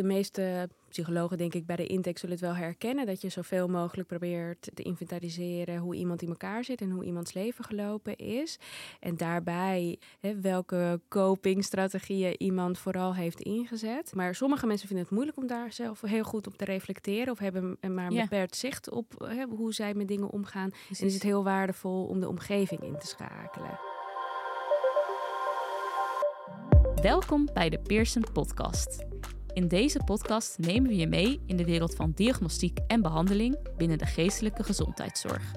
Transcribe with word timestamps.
de 0.00 0.06
meeste 0.06 0.68
psychologen, 0.88 1.38
denk 1.38 1.54
ik, 1.54 1.66
bij 1.66 1.76
de 1.76 1.86
intake 1.86 2.18
zullen 2.18 2.34
het 2.34 2.44
wel 2.44 2.54
herkennen. 2.54 3.06
Dat 3.06 3.20
je 3.20 3.28
zoveel 3.28 3.68
mogelijk 3.68 4.08
probeert 4.08 4.70
te 4.74 4.82
inventariseren 4.82 5.76
hoe 5.76 5.94
iemand 5.94 6.22
in 6.22 6.28
elkaar 6.28 6.64
zit 6.64 6.80
en 6.80 6.90
hoe 6.90 7.04
iemands 7.04 7.32
leven 7.32 7.64
gelopen 7.64 8.16
is. 8.16 8.58
En 9.00 9.16
daarbij 9.16 9.98
hè, 10.20 10.40
welke 10.40 11.00
copingstrategieën 11.08 12.34
iemand 12.38 12.78
vooral 12.78 13.14
heeft 13.14 13.40
ingezet. 13.40 14.14
Maar 14.14 14.34
sommige 14.34 14.66
mensen 14.66 14.86
vinden 14.86 15.04
het 15.04 15.14
moeilijk 15.14 15.38
om 15.38 15.46
daar 15.46 15.72
zelf 15.72 16.00
heel 16.00 16.24
goed 16.24 16.46
op 16.46 16.56
te 16.56 16.64
reflecteren. 16.64 17.32
Of 17.32 17.38
hebben 17.38 17.76
maar 17.80 18.06
een 18.06 18.12
Ja. 18.12 18.22
beperkt 18.22 18.56
zicht 18.56 18.90
op 18.90 19.14
hè, 19.18 19.44
hoe 19.44 19.74
zij 19.74 19.94
met 19.94 20.08
dingen 20.08 20.30
omgaan. 20.30 20.70
En 20.98 21.06
is 21.06 21.14
het 21.14 21.22
heel 21.22 21.44
waardevol 21.44 22.04
om 22.06 22.20
de 22.20 22.28
omgeving 22.28 22.80
in 22.80 22.98
te 22.98 23.06
schakelen. 23.06 23.78
Welkom 27.02 27.48
bij 27.54 27.70
de 27.70 27.78
Pearson 27.78 28.24
Podcast. 28.32 29.04
In 29.52 29.68
deze 29.68 30.00
podcast 30.04 30.58
nemen 30.58 30.88
we 30.88 30.96
je 30.96 31.06
mee 31.06 31.40
in 31.46 31.56
de 31.56 31.64
wereld 31.64 31.94
van 31.94 32.12
diagnostiek 32.14 32.78
en 32.86 33.02
behandeling 33.02 33.56
binnen 33.76 33.98
de 33.98 34.06
geestelijke 34.06 34.62
gezondheidszorg. 34.62 35.52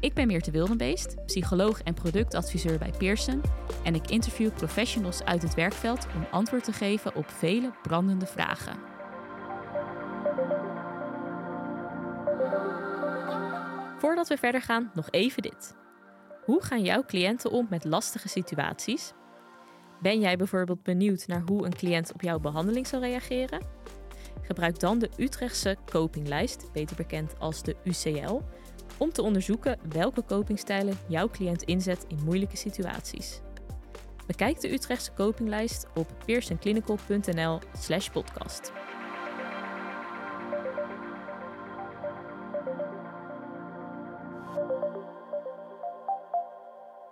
Ik 0.00 0.14
ben 0.14 0.26
Meerte 0.26 0.50
Wildenbeest, 0.50 1.24
psycholoog 1.26 1.82
en 1.82 1.94
productadviseur 1.94 2.78
bij 2.78 2.92
Pearson 2.98 3.42
en 3.84 3.94
ik 3.94 4.10
interview 4.10 4.52
professionals 4.52 5.22
uit 5.22 5.42
het 5.42 5.54
werkveld 5.54 6.06
om 6.16 6.26
antwoord 6.30 6.64
te 6.64 6.72
geven 6.72 7.14
op 7.14 7.30
vele 7.30 7.72
brandende 7.82 8.26
vragen. 8.26 8.76
Voordat 13.98 14.28
we 14.28 14.36
verder 14.36 14.62
gaan, 14.62 14.90
nog 14.94 15.08
even 15.10 15.42
dit. 15.42 15.74
Hoe 16.44 16.62
gaan 16.62 16.82
jouw 16.82 17.04
cliënten 17.04 17.50
om 17.50 17.66
met 17.70 17.84
lastige 17.84 18.28
situaties? 18.28 19.12
Ben 20.00 20.20
jij 20.20 20.36
bijvoorbeeld 20.36 20.82
benieuwd 20.82 21.26
naar 21.26 21.42
hoe 21.46 21.64
een 21.64 21.74
cliënt 21.74 22.12
op 22.12 22.22
jouw 22.22 22.38
behandeling 22.38 22.86
zal 22.86 23.00
reageren? 23.00 23.60
Gebruik 24.42 24.80
dan 24.80 24.98
de 24.98 25.10
Utrechtse 25.16 25.76
copinglijst, 25.84 26.72
beter 26.72 26.96
bekend 26.96 27.38
als 27.38 27.62
de 27.62 27.76
UCL, 27.84 28.40
om 28.98 29.12
te 29.12 29.22
onderzoeken 29.22 29.78
welke 29.88 30.24
copingstijlen 30.24 30.98
jouw 31.08 31.28
cliënt 31.28 31.62
inzet 31.62 32.04
in 32.08 32.18
moeilijke 32.24 32.56
situaties. 32.56 33.40
Bekijk 34.26 34.60
de 34.60 34.72
Utrechtse 34.72 35.12
copinglijst 35.12 35.86
op 35.94 36.08
pearsonclinical.nl/podcast. 36.24 38.72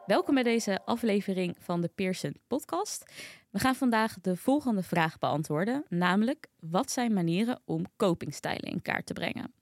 Welkom 0.07 0.35
bij 0.35 0.43
deze 0.43 0.85
aflevering 0.85 1.57
van 1.59 1.81
de 1.81 1.91
Pearson 1.95 2.37
Podcast. 2.47 3.13
We 3.51 3.59
gaan 3.59 3.75
vandaag 3.75 4.21
de 4.21 4.37
volgende 4.37 4.83
vraag 4.83 5.19
beantwoorden, 5.19 5.85
namelijk 5.89 6.47
wat 6.61 6.91
zijn 6.91 7.13
manieren 7.13 7.61
om 7.65 7.85
copingstijlen 7.97 8.71
in 8.71 8.83
kaart 8.83 9.07
te 9.07 9.13
brengen? 9.13 9.55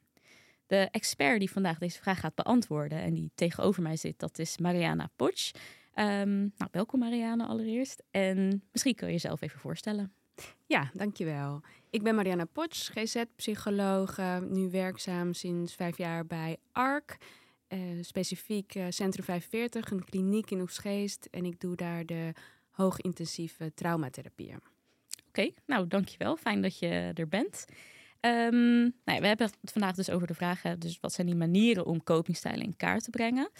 De 0.66 0.88
expert 0.90 1.38
die 1.38 1.50
vandaag 1.50 1.78
deze 1.78 1.98
vraag 1.98 2.20
gaat 2.20 2.34
beantwoorden 2.34 2.98
en 2.98 3.14
die 3.14 3.30
tegenover 3.34 3.82
mij 3.82 3.96
zit, 3.96 4.18
dat 4.18 4.38
is 4.38 4.58
Mariana 4.58 5.10
Potsch. 5.16 5.50
Ehm, 5.94 6.38
nou, 6.38 6.70
welkom 6.70 7.00
Mariana 7.00 7.46
allereerst 7.46 8.02
en 8.10 8.62
misschien 8.72 8.94
kun 8.94 9.06
je 9.06 9.12
jezelf 9.12 9.40
even 9.40 9.60
voorstellen. 9.60 10.14
Ja, 10.66 10.90
dankjewel. 10.92 11.60
Ik 11.90 12.02
ben 12.02 12.14
Mariana 12.14 12.44
Potsch, 12.44 12.92
GZ-psycholoog, 12.92 14.18
eh, 14.18 14.38
nu 14.38 14.70
werkzaam 14.70 15.34
sinds 15.34 15.74
vijf 15.74 15.98
jaar 15.98 16.26
bij 16.26 16.56
ARC. 16.72 17.18
Eh, 17.72 17.78
specifiek 18.00 18.74
eh, 18.74 18.86
Centrum 18.88 19.24
45, 19.24 19.90
een 19.90 20.04
kliniek 20.04 20.50
in 20.50 20.60
Oegstgeest. 20.60 21.28
En 21.30 21.44
ik 21.44 21.60
doe 21.60 21.76
daar 21.76 22.06
de 22.06 22.32
hoogintensieve 22.70 23.72
traumatherapie. 23.74 24.54
Oké, 25.28 25.50
nou 25.66 25.86
dankjewel. 25.88 26.36
Fijn 26.36 26.62
dat 26.62 26.78
je 26.78 27.10
er 27.14 27.28
bent. 27.28 27.64
Ehm, 28.20 28.80
nou 28.80 28.92
ja, 29.04 29.20
we 29.20 29.26
hebben 29.26 29.50
het 29.60 29.72
vandaag 29.72 29.94
dus 29.94 30.10
over 30.10 30.26
de 30.26 30.34
vragen, 30.34 30.80
dus 30.80 30.98
wat 31.00 31.12
zijn 31.12 31.26
die 31.26 31.36
manieren 31.36 31.86
om 31.86 32.02
copingstijlen 32.02 32.64
in 32.64 32.76
kaart 32.76 33.04
te 33.04 33.10
brengen? 33.10 33.50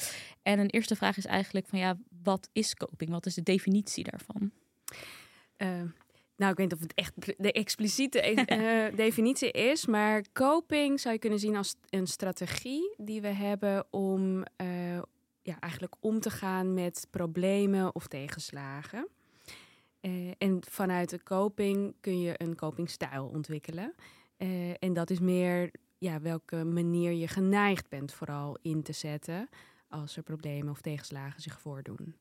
En 0.42 0.58
een 0.58 0.70
eerste 0.70 0.96
vraag 0.96 1.16
is 1.16 1.26
eigenlijk 1.26 1.66
van 1.66 1.78
ja, 1.78 1.98
wat 2.22 2.48
is 2.52 2.74
coping? 2.74 3.10
Wat 3.10 3.26
is 3.26 3.34
de 3.34 3.42
definitie 3.42 4.04
daarvan? 4.04 4.52
Eh, 5.56 5.82
nou, 6.36 6.50
ik 6.50 6.56
weet 6.56 6.70
niet 6.70 6.74
of 6.74 6.80
het 6.80 6.94
echt 6.94 7.42
de 7.42 7.52
expliciete 7.52 8.20
eh, 8.24 8.96
definitie 8.96 9.50
is, 9.50 9.86
maar 9.86 10.24
coping 10.32 11.00
zou 11.00 11.14
je 11.14 11.20
kunnen 11.20 11.38
zien 11.38 11.56
als 11.56 11.76
een 11.90 12.06
strategie 12.06 12.94
die 12.96 13.20
we 13.20 13.28
hebben 13.28 13.86
om 13.90 14.44
eh, 14.56 14.96
ja, 15.42 15.60
eigenlijk 15.60 15.94
om 16.00 16.20
te 16.20 16.30
gaan 16.30 16.74
met 16.74 17.06
problemen 17.10 17.94
of 17.94 18.06
tegenslagen. 18.06 19.08
Eh, 20.00 20.30
en 20.38 20.58
vanuit 20.68 21.10
de 21.10 21.22
coping 21.22 21.94
kun 22.00 22.20
je 22.20 22.34
een 22.36 22.56
copingstijl 22.56 23.26
ontwikkelen. 23.26 23.94
En 24.78 24.92
dat 24.92 25.10
is 25.10 25.20
meer 25.20 25.70
ja, 25.98 26.20
welke 26.20 26.64
manier 26.64 27.12
je 27.12 27.28
geneigd 27.28 27.88
bent 27.88 28.12
vooral 28.12 28.58
in 28.62 28.82
te 28.82 28.92
zetten 28.92 29.48
als 29.88 30.16
er 30.16 30.22
problemen 30.22 30.70
of 30.70 30.80
tegenslagen 30.80 31.42
zich 31.42 31.60
voordoen. 31.60 32.16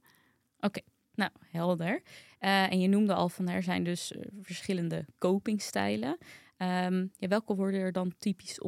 Oké, 0.59 0.81
nou 1.15 1.31
helder. 1.51 2.01
Eh, 2.39 2.71
en 2.71 2.79
je 2.79 2.87
noemde 2.87 3.13
al 3.13 3.29
van 3.29 3.47
er 3.47 3.63
zijn 3.63 3.83
dus 3.83 4.11
eh, 4.11 4.21
verschillende 4.41 5.05
copingstijlen. 5.17 6.17
Ehm, 6.57 7.05
ja, 7.17 7.27
welke 7.27 7.55
worden 7.55 7.79
er 7.79 7.91
dan 7.91 8.13
typisch 8.17 8.61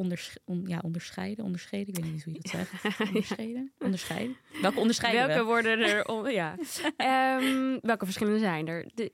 on- 0.44 0.64
ja, 0.66 0.78
onderscheiden? 0.84 1.44
Onderscheiden, 1.44 1.94
ik 1.94 2.02
weet 2.04 2.12
niet 2.12 2.24
hoe 2.24 2.32
je 2.32 2.40
dat 2.40 2.50
zegt. 2.50 3.00
Onderscheiden? 3.08 3.72
Onderscheiden? 3.78 4.36
Welke 4.62 4.78
onderscheiden 4.80 5.26
Welke 5.26 5.42
we? 5.42 5.48
worden 5.48 5.78
er? 5.80 6.06
On, 6.08 6.30
ja. 6.40 6.56
Ehm, 6.96 7.78
welke 7.80 8.04
verschillende 8.04 8.38
zijn 8.38 8.66
er? 8.68 8.86
De, 8.94 9.12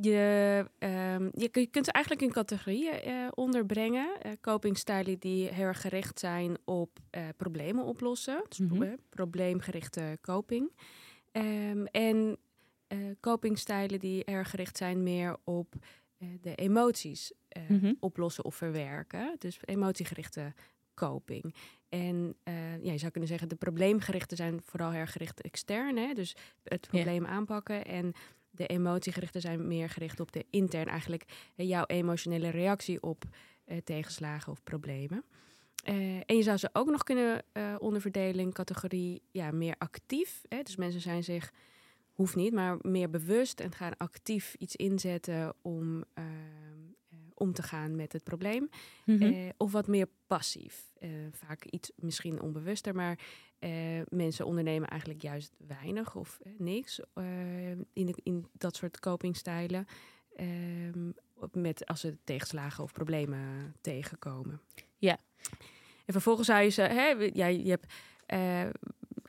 je, 0.00 0.64
ehm, 0.78 1.28
je, 1.32 1.48
kun- 1.48 1.62
je 1.62 1.68
kunt 1.70 1.84
ze 1.84 1.92
eigenlijk 1.92 2.24
in 2.24 2.32
categorieën 2.32 2.92
eh, 3.00 3.28
onderbrengen. 3.34 4.08
Copingstijlen 4.40 5.18
die 5.18 5.48
heel 5.48 5.64
erg 5.64 5.80
gericht 5.80 6.18
zijn 6.18 6.56
op 6.64 6.98
problemen 7.36 7.84
oplossen. 7.84 8.44
Dus 8.48 8.58
Mhm. 8.58 8.78
pro- 8.78 8.94
probleemgerichte 9.10 10.18
coping. 10.22 10.72
En 11.90 12.38
copingstijlen 13.20 13.98
die 14.00 14.24
erg 14.24 14.50
gericht 14.50 14.76
zijn 14.76 15.02
meer 15.02 15.36
op 15.44 15.74
eh, 16.18 16.28
de 16.40 16.54
emoties 16.54 17.32
eh, 17.48 17.62
Mhm. 17.68 17.92
oplossen 18.00 18.44
of 18.44 18.54
verwerken. 18.54 19.36
Dus 19.38 19.58
emotiegerichte 19.64 20.52
coping. 20.94 21.54
En 21.88 22.36
eh, 22.42 22.82
ja, 22.84 22.92
je 22.92 22.98
zou 22.98 23.10
kunnen 23.10 23.28
zeggen, 23.28 23.48
de 23.48 23.54
probleemgerichten 23.56 24.36
zijn 24.36 24.60
vooral 24.64 24.92
erg 24.92 25.12
gericht 25.12 25.40
extern. 25.40 25.96
Hè? 25.96 26.12
Dus 26.12 26.36
het 26.62 26.86
probleem 26.88 27.26
aanpakken. 27.26 27.84
En 27.84 28.12
de 28.50 28.66
emotiegerichten 28.66 29.40
zijn 29.40 29.66
meer 29.66 29.88
gericht 29.90 30.20
op 30.20 30.32
de 30.32 30.44
intern. 30.50 30.86
Eigenlijk 30.88 31.24
eh, 31.56 31.68
jouw 31.68 31.84
emotionele 31.86 32.48
reactie 32.48 33.02
op 33.02 33.24
eh, 33.64 33.76
tegenslagen 33.84 34.52
of 34.52 34.62
problemen. 34.62 35.24
Eh, 35.84 35.94
en 36.16 36.36
je 36.36 36.42
zou 36.42 36.56
ze 36.56 36.68
ook 36.72 36.90
nog 36.90 37.02
kunnen 37.02 37.42
eh, 37.52 37.74
onderverdelen 37.78 38.40
in 38.44 38.52
categorie 38.52 39.22
ja, 39.30 39.50
meer 39.50 39.74
actief. 39.78 40.42
Hè? 40.48 40.62
Dus 40.62 40.76
mensen 40.76 41.00
zijn 41.00 41.24
zich, 41.24 41.52
hoeft 42.16 42.36
niet, 42.36 42.52
maar 42.52 42.76
meer 42.80 43.10
bewust 43.10 43.60
en 43.60 43.72
gaan 43.72 43.96
actief 43.96 44.54
iets 44.58 44.76
inzetten 44.76 45.54
om 45.62 46.04
eh, 46.14 46.24
eh, 47.08 47.18
om 47.34 47.52
te 47.52 47.62
gaan 47.62 47.96
met 47.96 48.12
het 48.12 48.24
probleem. 48.24 48.68
Mhm. 49.04 49.22
Eh, 49.22 49.48
of 49.56 49.72
wat 49.72 49.86
meer 49.86 50.08
passief. 50.26 50.92
Eh, 50.98 51.10
vaak 51.30 51.64
iets 51.64 51.92
misschien 51.96 52.40
onbewuster, 52.40 52.94
maar 52.94 53.18
mensen 54.08 54.46
ondernemen 54.46 54.88
eigenlijk 54.88 55.22
juist 55.22 55.54
weinig 55.66 56.14
of 56.14 56.40
niks 56.58 57.00
in, 57.92 58.06
de, 58.06 58.14
in 58.22 58.46
dat 58.52 58.76
soort 58.76 59.00
copingstijlen. 59.00 59.86
Ehm, 60.36 61.10
met, 61.52 61.86
als 61.86 62.00
ze 62.00 62.16
tegenslagen 62.24 62.84
of 62.84 62.92
problemen 62.92 63.74
tegenkomen. 63.80 64.60
Ja. 64.96 65.18
En 66.04 66.12
vervolgens 66.12 66.46
zou 66.46 66.62
je 66.62 66.68
ze, 66.68 66.82
hè, 66.82 67.08
ja, 67.32 67.46
je 67.46 67.70
hebt, 67.70 67.92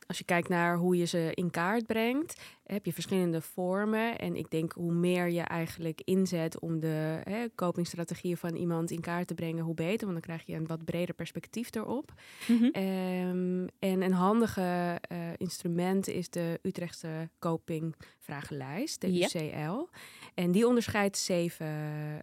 als 0.07 0.17
je 0.17 0.23
kijkt 0.23 0.49
naar 0.49 0.77
hoe 0.77 0.97
je 0.97 1.05
ze 1.05 1.31
in 1.33 1.51
kaart 1.51 1.85
brengt, 1.85 2.41
heb 2.63 2.85
je 2.85 2.93
verschillende 2.93 3.41
vormen. 3.41 4.17
En 4.17 4.35
ik 4.35 4.49
denk 4.49 4.71
hoe 4.71 4.91
meer 4.91 5.29
je 5.29 5.41
eigenlijk 5.41 6.01
inzet 6.03 6.59
om 6.59 6.79
de 6.79 7.19
hè, 7.23 7.45
copingstrategieën 7.55 8.37
van 8.37 8.55
iemand 8.55 8.91
in 8.91 8.99
kaart 9.01 9.27
te 9.27 9.33
brengen, 9.33 9.63
hoe 9.63 9.73
beter. 9.73 10.07
Want 10.07 10.11
dan 10.11 10.21
krijg 10.35 10.45
je 10.45 10.53
een 10.53 10.67
wat 10.67 10.85
breder 10.85 11.15
perspectief 11.15 11.75
erop. 11.75 12.13
Mhm. 12.47 12.63
Ehm, 12.63 13.67
en 13.79 14.01
een 14.01 14.13
handige 14.13 14.97
eh, 15.01 15.17
instrument 15.37 16.07
is 16.07 16.29
de 16.29 16.59
Utrechtse 16.61 17.29
copingvragenlijst, 17.39 19.01
de 19.01 19.13
Ja. 19.13 19.25
UCL. 19.25 19.87
En 20.33 20.51
die 20.51 20.67
onderscheidt 20.67 21.17
zeven 21.17 21.67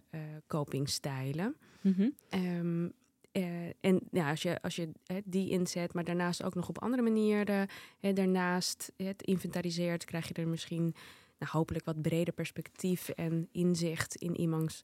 eh 0.09 0.19
copingstijlen. 0.47 1.55
Mhm. 1.81 2.09
Ehm, 2.29 2.89
eh, 3.35 3.69
en 3.79 4.01
ja, 4.11 4.29
als 4.29 4.41
je, 4.41 4.61
als 4.61 4.75
je 4.75 4.91
die 5.25 5.49
inzet, 5.49 5.93
maar 5.93 6.03
daarnaast 6.03 6.43
ook 6.43 6.55
nog 6.55 6.69
op 6.69 6.81
andere 6.81 7.01
manieren, 7.01 7.67
daarnaast 7.99 8.91
het 8.97 9.21
inventariseert, 9.21 10.05
krijg 10.05 10.27
je 10.27 10.33
er 10.33 10.47
misschien 10.47 10.95
nou, 11.37 11.51
hopelijk 11.51 11.85
wat 11.85 12.01
breder 12.01 12.33
perspectief 12.33 13.09
en 13.09 13.47
inzicht 13.51 14.15
in 14.15 14.39
iemands 14.39 14.81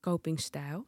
copingstijl. 0.00 0.84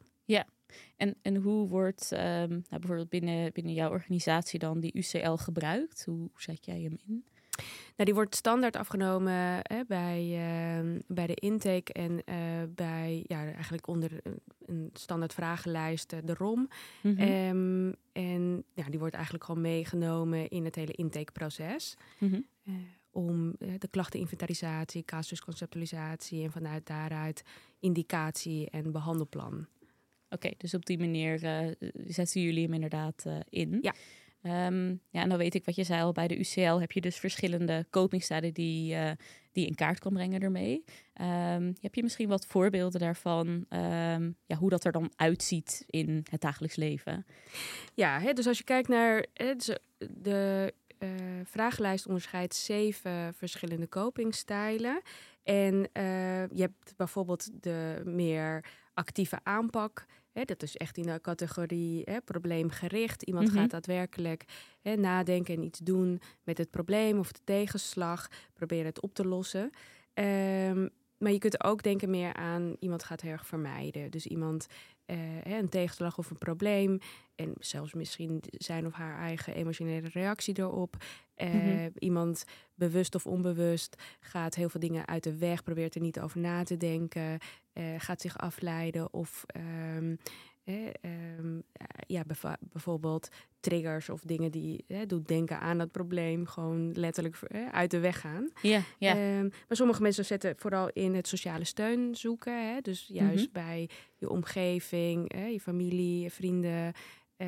En, 0.95 1.15
en 1.21 1.35
hoe 1.35 1.67
wordt 1.67 2.11
ehm, 2.11 2.49
nou, 2.49 2.79
bijvoorbeeld 2.79 3.09
binnen, 3.09 3.53
binnen 3.53 3.73
jouw 3.73 3.89
organisatie 3.89 4.59
dan 4.59 4.79
die 4.79 4.97
UCL 4.97 5.35
gebruikt? 5.35 6.05
Hoe 6.05 6.29
zet 6.35 6.65
jij 6.65 6.81
hem 6.81 6.97
in? 7.05 7.25
Nou, 7.95 8.05
die 8.05 8.13
wordt 8.13 8.35
standaard 8.35 8.75
afgenomen 8.75 9.59
hè, 9.61 9.81
bij, 9.87 10.23
uh, 10.23 10.99
bij 11.07 11.27
de 11.27 11.33
intake 11.33 11.93
en 11.93 12.11
uh, 12.11 12.35
bij 12.75 13.23
ja, 13.27 13.43
eigenlijk 13.43 13.87
onder 13.87 14.11
een 14.65 14.89
standaard 14.93 15.33
vragenlijst, 15.33 16.13
uh, 16.13 16.19
de 16.23 16.33
ROM. 16.33 16.69
Mm 17.01 17.17
-hmm. 17.17 17.29
um, 17.29 17.95
en 18.11 18.63
ja, 18.73 18.89
die 18.89 18.99
wordt 18.99 19.15
eigenlijk 19.15 19.43
gewoon 19.43 19.61
meegenomen 19.61 20.49
in 20.49 20.65
het 20.65 20.75
hele 20.75 20.91
intakeproces. 20.91 21.97
Mm 22.17 22.29
-hmm. 22.29 22.85
om 23.11 23.55
de 23.57 23.87
klachteninventarisatie, 23.89 25.03
casusconceptualisatie 25.03 26.43
en 26.43 26.51
vanuit 26.51 26.85
daaruit 26.87 27.43
indicatie 27.79 28.69
en 28.69 28.91
behandelplan. 28.91 29.53
Oké, 29.53 29.65
okay, 30.29 30.55
dus 30.57 30.73
op 30.73 30.85
die 30.85 30.99
manier 30.99 31.39
zetten 32.07 32.41
jullie 32.41 32.63
hem 32.63 32.73
inderdaad 32.73 33.25
in. 33.49 33.79
Ja. 33.81 33.93
Um, 34.43 35.01
ja, 35.09 35.21
en 35.21 35.29
dan 35.29 35.37
weet 35.37 35.55
ik 35.55 35.65
wat 35.65 35.75
je 35.75 35.83
zei 35.83 36.01
al, 36.01 36.11
bij 36.11 36.27
de 36.27 36.39
UCL 36.39 36.79
heb 36.79 36.91
je 36.91 37.01
dus 37.01 37.17
verschillende 37.17 37.85
copingstaden 37.89 38.53
die, 38.53 38.93
uh, 38.93 39.11
die 39.51 39.67
in 39.67 39.75
kaart 39.75 39.99
kan 39.99 40.13
brengen 40.13 40.41
ermee. 40.41 40.83
Um, 41.21 41.75
heb 41.81 41.95
je 41.95 42.03
misschien 42.03 42.27
wat 42.27 42.45
voorbeelden 42.45 42.99
daarvan, 42.99 43.47
um, 43.47 44.35
ja, 44.45 44.55
hoe 44.57 44.69
dat 44.69 44.83
er 44.83 44.91
dan 44.91 45.11
uitziet 45.15 45.83
in 45.87 46.25
het 46.29 46.41
dagelijks 46.41 46.75
leven? 46.75 47.25
Ja, 47.93 48.19
hè, 48.19 48.33
dus 48.33 48.47
als 48.47 48.57
je 48.57 48.63
kijkt 48.63 48.87
naar 48.87 49.25
hè, 49.33 49.55
dus 49.55 49.77
de 49.97 50.73
uh, 50.99 51.09
vragenlijst 51.43 52.07
onderscheidt 52.07 52.55
zeven 52.55 53.33
verschillende 53.33 53.89
copingstijlen. 53.89 55.01
En 55.43 55.89
je 56.53 56.61
hebt 56.61 56.93
bijvoorbeeld 56.97 57.63
de 57.63 58.01
meer 58.05 58.65
actieve 58.93 59.39
aanpak. 59.43 60.05
Hè, 60.31 60.43
dat 60.43 60.63
is 60.63 60.77
echt 60.77 60.97
in 60.97 61.03
de 61.03 61.21
categorie 61.21 62.01
hè, 62.05 62.21
probleemgericht. 62.21 63.23
Iemand 63.23 63.47
mm 63.47 63.51
-hmm. 63.51 63.61
gaat 63.61 63.71
daadwerkelijk 63.71 64.43
hè, 64.81 64.95
nadenken 64.95 65.55
en 65.55 65.63
iets 65.63 65.79
doen 65.79 66.21
met 66.43 66.57
het 66.57 66.69
probleem 66.69 67.19
of 67.19 67.31
de 67.31 67.41
tegenslag. 67.43 68.27
Proberen 68.53 68.85
het 68.85 69.01
op 69.01 69.13
te 69.13 69.27
lossen. 69.27 69.69
Um, 70.13 70.89
maar 71.17 71.31
je 71.31 71.37
kunt 71.37 71.63
ook 71.63 71.83
denken 71.83 72.09
meer 72.09 72.33
aan 72.33 72.75
iemand 72.79 73.03
gaat 73.03 73.21
heel 73.21 73.31
erg 73.31 73.45
vermijden. 73.45 74.11
Dus 74.11 74.25
iemand 74.25 74.67
een 75.43 75.69
tegenslag 75.69 76.17
of 76.17 76.29
een 76.29 76.37
probleem. 76.37 76.99
En 77.35 77.53
zelfs 77.59 77.93
misschien 77.93 78.43
zijn 78.51 78.85
of 78.85 78.93
haar 78.93 79.19
eigen 79.19 79.55
emotionele 79.55 80.09
reactie 80.09 80.59
erop. 80.59 80.95
Mm 81.37 81.49
-hmm. 81.49 81.91
Iemand 81.97 82.43
bewust 82.75 83.15
of 83.15 83.27
onbewust 83.27 84.03
gaat 84.19 84.55
heel 84.55 84.69
veel 84.69 84.79
dingen 84.79 85.07
uit 85.07 85.23
de 85.23 85.37
weg, 85.37 85.63
probeert 85.63 85.95
er 85.95 86.01
niet 86.01 86.19
over 86.19 86.39
na 86.39 86.63
te 86.63 86.77
denken, 86.77 87.37
uh, 87.73 87.83
gaat 87.97 88.21
zich 88.21 88.37
afleiden 88.37 89.13
of 89.13 89.45
um, 89.95 90.17
um, 90.65 91.63
ja, 92.07 92.23
bijvoorbeeld 92.59 93.29
triggers 93.59 94.09
of 94.09 94.21
dingen 94.21 94.51
die 94.51 94.83
hè, 94.87 95.05
doet 95.05 95.27
denken 95.27 95.59
aan 95.59 95.77
dat 95.77 95.91
probleem, 95.91 96.45
gewoon 96.45 96.91
letterlijk 96.91 97.39
uit 97.71 97.91
de 97.91 97.99
weg 97.99 98.19
gaan. 98.19 98.49
Ja, 98.61 98.81
ja. 98.97 99.37
Um, 99.37 99.49
maar 99.67 99.77
sommige 99.77 100.01
mensen 100.01 100.25
zetten 100.25 100.55
vooral 100.57 100.89
in 100.93 101.15
het 101.15 101.27
sociale 101.27 101.63
steun 101.63 102.15
zoeken. 102.15 102.73
Hè, 102.73 102.81
dus 102.81 103.07
juist 103.07 103.47
mm 103.47 103.53
-hmm. 103.53 103.65
bij 103.67 103.89
je 104.17 104.29
omgeving, 104.29 105.33
hè, 105.33 105.45
je 105.45 105.59
familie, 105.59 106.21
je 106.21 106.29
vrienden, 106.29 106.93
uh, 107.37 107.47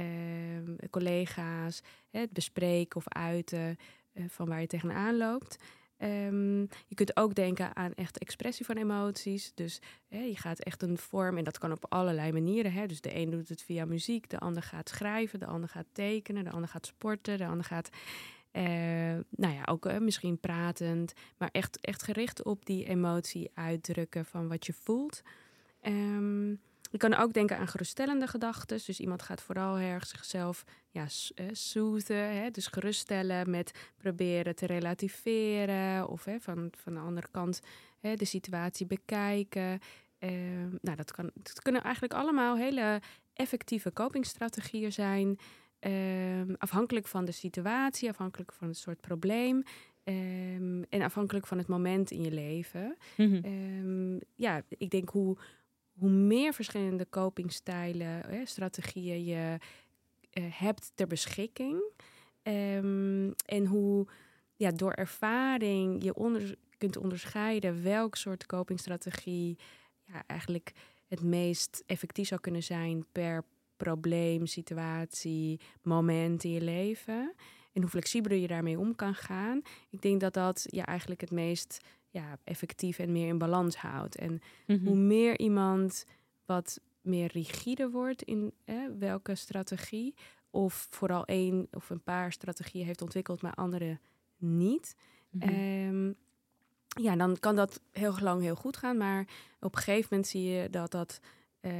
collega's, 0.89 1.81
hè, 2.10 2.19
het 2.19 2.31
bespreken 2.31 2.98
of 2.98 3.07
uiten 3.07 3.77
uh, 4.13 4.24
van 4.27 4.48
waar 4.48 4.62
je 4.62 4.68
tegenaan 4.68 5.18
loopt. 5.18 5.57
Um, 6.03 6.59
je 6.88 6.95
kunt 6.95 7.17
ook 7.17 7.35
denken 7.35 7.75
aan 7.75 7.94
echt 7.94 8.17
expressie 8.17 8.65
van 8.65 8.77
emoties. 8.77 9.51
Dus 9.55 9.81
hè, 10.07 10.19
je 10.19 10.38
gaat 10.38 10.59
echt 10.59 10.81
een 10.81 10.97
vorm, 10.97 11.38
en 11.38 11.44
dat 11.44 11.57
kan 11.57 11.71
op 11.71 11.85
allerlei 11.89 12.31
manieren. 12.31 12.73
Hè. 12.73 12.85
Dus 12.85 13.01
de 13.01 13.15
een 13.15 13.29
doet 13.29 13.50
het 13.50 13.61
via 13.61 13.85
muziek, 13.85 14.29
de 14.29 14.39
ander 14.39 14.63
gaat 14.63 14.89
schrijven, 14.89 15.39
de 15.39 15.45
ander 15.45 15.69
gaat 15.69 15.88
tekenen, 15.91 16.44
de 16.44 16.51
ander 16.51 16.69
gaat 16.69 16.85
sporten, 16.85 17.38
de 17.38 17.45
ander 17.45 17.65
gaat, 17.65 17.89
uh, 18.51 18.63
nou 19.29 19.53
ja, 19.53 19.63
ook 19.65 19.85
uh, 19.85 19.97
misschien 19.97 20.39
pratend, 20.39 21.13
maar 21.38 21.50
echt, 21.51 21.79
echt 21.79 22.03
gericht 22.03 22.44
op 22.44 22.65
die 22.65 22.85
emotie 22.85 23.51
uitdrukken 23.53 24.25
van 24.25 24.47
wat 24.47 24.65
je 24.65 24.73
voelt. 24.73 25.21
Um, 25.81 26.61
je 26.94 27.00
kan 27.00 27.13
ook 27.13 27.34
denken 27.34 27.57
aan 27.57 27.68
geruststellende 27.68 28.28
gedachten. 28.28 28.80
Dus 28.86 29.00
iemand 29.00 29.22
gaat 29.22 29.42
vooral 29.42 29.78
erg 29.78 30.07
zichzelf 30.07 30.63
ja, 30.90 31.06
soothen, 31.51 32.36
hè, 32.36 32.50
dus 32.51 32.68
geruststellen 32.68 33.50
met 33.50 33.72
proberen 33.98 34.56
te 34.56 34.66
relativeren. 34.66 36.07
Of 36.07 36.25
hè, 36.25 36.40
van, 36.40 36.69
van 36.78 36.94
de 36.94 37.00
andere 37.00 37.28
kant 37.31 37.60
hè, 38.00 38.16
de 38.16 38.25
situatie 38.25 38.86
bekijken. 38.86 39.80
Uh, 40.19 40.30
nou, 40.81 40.95
dat, 40.95 41.12
kan, 41.12 41.31
dat 41.34 41.62
kunnen 41.62 41.84
eigenlijk 41.84 42.13
allemaal 42.13 42.57
hele 42.57 43.01
effectieve 43.34 43.94
copingstrategieën 43.94 44.92
zijn. 44.92 45.38
Uh, 45.81 46.56
afhankelijk 46.57 47.07
van 47.07 47.25
de 47.25 47.31
situatie, 47.31 48.10
afhankelijk 48.10 48.54
van 48.54 48.68
het 48.68 48.78
soort 48.78 49.01
probleem. 49.01 49.63
Um, 50.04 50.84
en 50.89 51.01
afhankelijk 51.01 51.48
van 51.48 51.57
het 51.57 51.68
moment 51.68 52.12
in 52.12 52.22
je 52.22 52.31
leven. 52.31 52.98
Mm 53.18 53.30
-hmm. 53.31 53.46
um, 53.46 54.19
ja, 54.36 54.62
ik 54.69 54.89
denk 54.89 55.10
hoe, 55.10 55.38
hoe 55.94 56.10
meer 56.10 56.54
verschillende 56.54 57.10
copingstijlen, 57.10 58.22
hè, 58.28 58.45
strategieën 58.45 59.24
je 59.24 59.57
uh, 60.34 60.45
hebt 60.50 60.92
ter 60.95 61.07
beschikking. 61.07 61.84
Um, 62.44 63.34
en 63.45 63.66
hoe 63.66 64.07
ja, 64.56 64.72
door 64.72 64.92
ervaring 64.92 66.04
je 66.04 66.56
kunt 66.78 66.98
onderscheiden 66.98 67.84
welk 67.84 68.16
soort 68.16 68.45
copingstrategie 68.45 69.57
ja, 70.04 70.24
eigenlijk 70.28 70.72
het 71.07 71.22
meest 71.22 71.84
effectief 71.86 72.28
zou 72.28 72.42
kunnen 72.42 72.63
zijn 72.63 73.06
per 73.12 73.44
probleem, 73.78 74.46
situatie, 74.46 75.60
moment 75.81 76.44
in 76.44 76.51
je 76.51 76.62
leven. 76.62 77.34
En 77.74 77.81
hoe 77.81 77.89
flexibeler 77.89 78.38
je 78.38 78.48
daarmee 78.48 78.80
om 78.80 78.96
kan 78.96 79.16
gaan. 79.16 79.62
Ik 79.89 80.01
denk 80.01 80.22
dat 80.22 80.34
dat 80.34 80.66
ja, 80.69 80.86
eigenlijk 80.86 81.22
het 81.22 81.31
meest 81.31 81.80
ja, 82.13 82.38
effectief 82.44 83.00
en 83.00 83.12
meer 83.12 83.27
in 83.27 83.38
balans 83.38 83.75
houdt. 83.75 84.15
En 84.15 84.31
mm 84.31 84.39
-hmm. 84.65 84.88
hoe 84.88 84.95
meer 84.95 85.39
iemand 85.39 86.06
wat 86.45 86.80
meer 87.01 87.31
rigide 87.31 87.89
wordt 87.89 88.21
in 88.21 88.54
welke 89.00 89.36
strategie, 89.36 90.13
of 90.50 90.88
vooral 90.89 91.25
één 91.25 91.68
of 91.71 91.89
een 91.89 92.04
paar 92.04 92.31
strategieën 92.31 92.86
heeft 92.86 93.01
ontwikkeld, 93.01 93.42
maar 93.42 93.54
andere 93.54 94.00
niet. 94.38 94.95
Mm 95.30 95.42
-hmm. 95.42 95.88
um, 95.88 96.15
ja, 97.01 97.15
dan 97.15 97.39
kan 97.39 97.56
dat 97.56 97.81
heel 97.92 98.15
lang 98.19 98.42
heel 98.42 98.56
goed 98.56 98.77
gaan, 98.77 98.98
maar 98.98 99.27
op 99.60 99.75
een 99.75 99.81
gegeven 99.81 100.07
moment 100.10 100.27
zie 100.27 100.44
je 100.44 100.69
dat 100.69 100.92
dat 100.92 101.19
uh, 101.62 101.71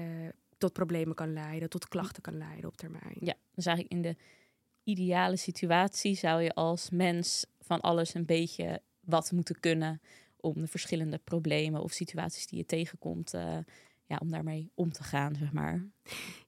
tot 0.58 0.74
problemen 0.74 1.16
kan 1.16 1.34
leiden, 1.34 1.70
tot 1.70 1.88
klachten 1.88 2.22
kan 2.22 2.38
leiden 2.38 2.66
op 2.66 2.78
termijn. 2.78 3.18
Ja, 3.20 3.36
dus 3.56 3.66
eigenlijk 3.66 3.96
in 3.96 4.02
de 4.02 4.16
ideale 4.84 5.36
situatie 5.36 6.16
zou 6.16 6.42
je 6.42 6.54
als 6.54 6.90
mens 6.90 7.46
van 7.60 7.82
alles 7.82 8.14
een 8.14 8.26
beetje 8.26 8.82
wat 9.00 9.32
moeten 9.32 9.60
kunnen 9.60 10.02
om 10.44 10.62
de 10.62 10.68
verschillende 10.68 11.18
problemen 11.24 11.82
of 11.82 11.92
situaties 11.92 12.48
die 12.48 12.58
je 12.58 12.66
tegenkomt, 12.66 13.34
uh, 13.34 13.58
ja, 14.06 14.18
om 14.20 14.32
daarmee 14.32 14.72
om 14.76 14.92
te 14.92 15.04
gaan, 15.04 15.36
zeg 15.36 15.54
maar. 15.54 15.86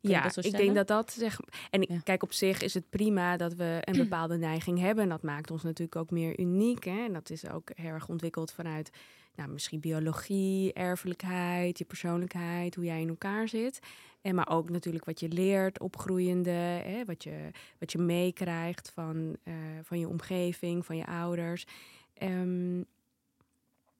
Kun 0.01 0.09
ja, 0.11 0.31
ik 0.35 0.57
denk 0.57 0.75
dat 0.75 0.87
dat 0.87 1.11
zeg. 1.11 1.39
En 1.69 1.81
ja. 1.81 1.99
kijk, 2.03 2.23
op 2.23 2.33
zich 2.33 2.61
is 2.61 2.73
het 2.73 2.89
prima 2.89 3.37
dat 3.37 3.53
we 3.53 3.77
een 3.81 3.97
bepaalde 4.07 4.37
neiging 4.37 4.79
hebben. 4.79 5.03
En 5.03 5.09
dat 5.09 5.23
maakt 5.23 5.51
ons 5.51 5.63
natuurlijk 5.63 5.95
ook 5.95 6.11
meer 6.11 6.39
uniek. 6.39 6.83
Hè? 6.83 7.05
En 7.05 7.13
dat 7.13 7.29
is 7.29 7.49
ook 7.49 7.71
heel 7.73 7.89
erg 7.89 8.09
ontwikkeld 8.09 8.51
vanuit 8.51 8.89
nou, 9.35 9.49
misschien 9.49 9.79
biologie, 9.79 10.73
erfelijkheid, 10.73 11.77
je 11.77 11.85
persoonlijkheid, 11.85 12.75
hoe 12.75 12.85
jij 12.85 13.01
in 13.01 13.09
elkaar 13.09 13.47
zit. 13.47 13.79
En 14.21 14.35
maar 14.35 14.49
ook 14.49 14.69
natuurlijk 14.69 15.05
wat 15.05 15.19
je 15.19 15.27
leert, 15.27 15.79
opgroeiende, 15.79 16.49
hè, 16.49 17.05
wat 17.05 17.23
je, 17.23 17.49
wat 17.79 17.91
je 17.91 17.97
meekrijgt 17.97 18.91
van, 18.93 19.37
uh, 19.43 19.53
van 19.83 19.99
je 19.99 20.07
omgeving, 20.07 20.85
van 20.85 20.97
je 20.97 21.05
ouders. 21.05 21.65
Um, 22.23 22.85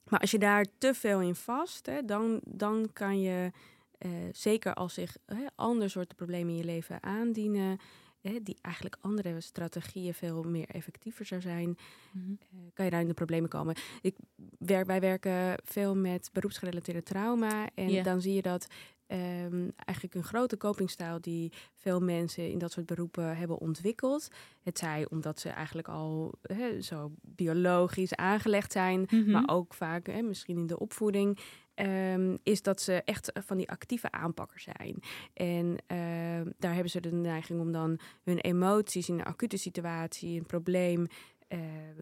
maar 0.10 0.20
als 0.20 0.32
je 0.32 0.40
daar 0.40 0.66
te 0.78 0.94
veel 0.94 1.22
in 1.22 1.36
vast, 1.36 1.86
hè, 1.86 2.06
dan, 2.06 2.40
dan 2.44 2.90
kan 2.94 3.22
je, 3.22 3.52
uh, 4.00 4.12
zeker 4.32 4.74
als 4.74 4.94
zich 4.94 5.18
hè, 5.26 5.46
ander 5.56 5.90
soorten 5.90 6.16
problemen 6.16 6.50
in 6.50 6.58
je 6.58 6.64
leven 6.64 7.04
aandienen, 7.04 7.80
hè, 8.22 8.40
die 8.44 8.58
eigenlijk 8.62 8.98
andere 9.02 9.42
strategieën 9.42 10.14
veel 10.14 10.44
meer 10.44 10.70
effectiever 10.70 11.26
zou 11.26 11.42
zijn, 11.42 11.68
mm 11.68 11.78
-hmm. 12.12 12.40
uh, 12.54 12.60
kan 12.74 12.86
je 12.86 12.92
daar 12.92 13.02
in 13.02 13.08
de 13.08 13.14
problemen 13.14 13.50
komen. 13.50 13.76
Ik 14.02 14.16
werk, 14.58 14.86
wij 14.86 15.00
werken 15.00 15.60
veel 15.64 15.96
met 15.96 16.30
beroepsgerelateerde 16.34 17.04
trauma 17.04 17.70
en 17.74 17.90
yeah. 17.90 18.04
dan 18.04 18.22
zie 18.22 18.34
je 18.34 18.42
dat 18.42 18.68
Um, 19.08 19.72
eigenlijk 19.76 20.16
een 20.16 20.24
grote 20.24 20.58
copingstijl 20.58 21.22
die 21.22 21.52
veel 21.76 22.00
mensen 22.00 22.50
in 22.50 22.58
dat 22.58 22.72
soort 22.72 22.86
beroepen 22.86 23.38
hebben 23.38 23.58
ontwikkeld. 23.58 24.28
Het 24.64 24.78
zij 24.78 25.08
omdat 25.10 25.40
ze 25.40 25.50
eigenlijk 25.50 25.88
al 25.88 26.34
he, 26.42 26.82
zo 26.82 27.12
biologisch 27.22 28.16
aangelegd 28.16 28.72
zijn, 28.72 29.00
mm 29.00 29.08
-hmm. 29.08 29.32
maar 29.32 29.44
ook 29.46 29.74
vaak 29.74 30.08
he, 30.08 30.22
misschien 30.22 30.58
in 30.58 30.68
de 30.68 30.80
opvoeding. 30.80 31.40
Um, 31.76 32.38
is 32.44 32.62
dat 32.62 32.82
ze 32.82 33.02
echt 33.04 33.32
van 33.34 33.58
die 33.58 33.70
actieve 33.70 34.12
aanpakker 34.12 34.60
zijn. 34.60 35.00
En 35.34 35.66
uh, 35.66 36.52
daar 36.58 36.74
hebben 36.74 36.92
ze 36.92 37.00
de 37.00 37.12
neiging 37.12 37.60
om 37.60 37.72
dan 37.72 38.00
hun 38.24 38.40
emoties 38.40 39.10
in 39.10 39.20
een 39.20 39.26
acute 39.26 39.58
situatie, 39.58 40.40
een 40.40 40.46
probleem, 40.46 41.08
uh, 41.50 41.60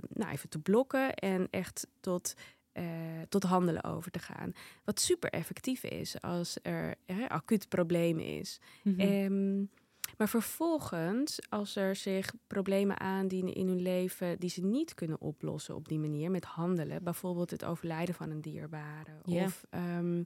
nou 0.09 0.31
even 0.31 0.49
te 0.49 0.59
blokken 0.59 1.13
en 1.13 1.47
echt 1.49 1.87
tot 1.99 2.33
uh, 2.73 2.85
tot 3.29 3.43
handelen 3.43 3.83
over 3.83 4.11
te 4.11 4.19
gaan. 4.19 4.53
Wat 4.83 4.99
super 4.99 5.29
effectief 5.29 5.83
is 5.83 6.21
als 6.21 6.57
er 6.61 6.95
hè, 7.05 7.29
acuut 7.29 7.69
probleem 7.69 8.19
is. 8.19 8.59
Mm 8.83 8.99
-hmm. 8.99 9.09
um, 9.09 9.69
maar 10.17 10.29
vervolgens, 10.29 11.39
als 11.49 11.75
er 11.75 11.95
zich 11.95 12.33
problemen 12.47 12.99
aandienen 12.99 13.53
in 13.53 13.67
hun 13.67 13.81
leven 13.81 14.39
die 14.39 14.49
ze 14.49 14.61
niet 14.61 14.93
kunnen 14.93 15.21
oplossen 15.21 15.75
op 15.75 15.87
die 15.87 15.99
manier 15.99 16.31
met 16.31 16.45
handelen, 16.45 17.03
bijvoorbeeld 17.03 17.51
het 17.51 17.65
overlijden 17.65 18.15
van 18.15 18.29
een 18.29 18.41
dierbare 18.41 19.11
of 19.23 19.65
ehm, 19.69 20.23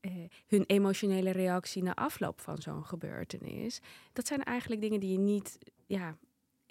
eh, 0.00 0.12
hun 0.46 0.64
emotionele 0.66 1.30
reactie 1.30 1.82
na 1.82 1.94
afloop 1.94 2.40
van 2.40 2.58
zo'n 2.58 2.84
gebeurtenis, 2.84 3.80
dat 4.12 4.26
zijn 4.26 4.42
eigenlijk 4.42 4.80
dingen 4.80 5.00
die 5.00 5.12
je 5.12 5.18
niet 5.18 5.58
ja, 5.86 6.16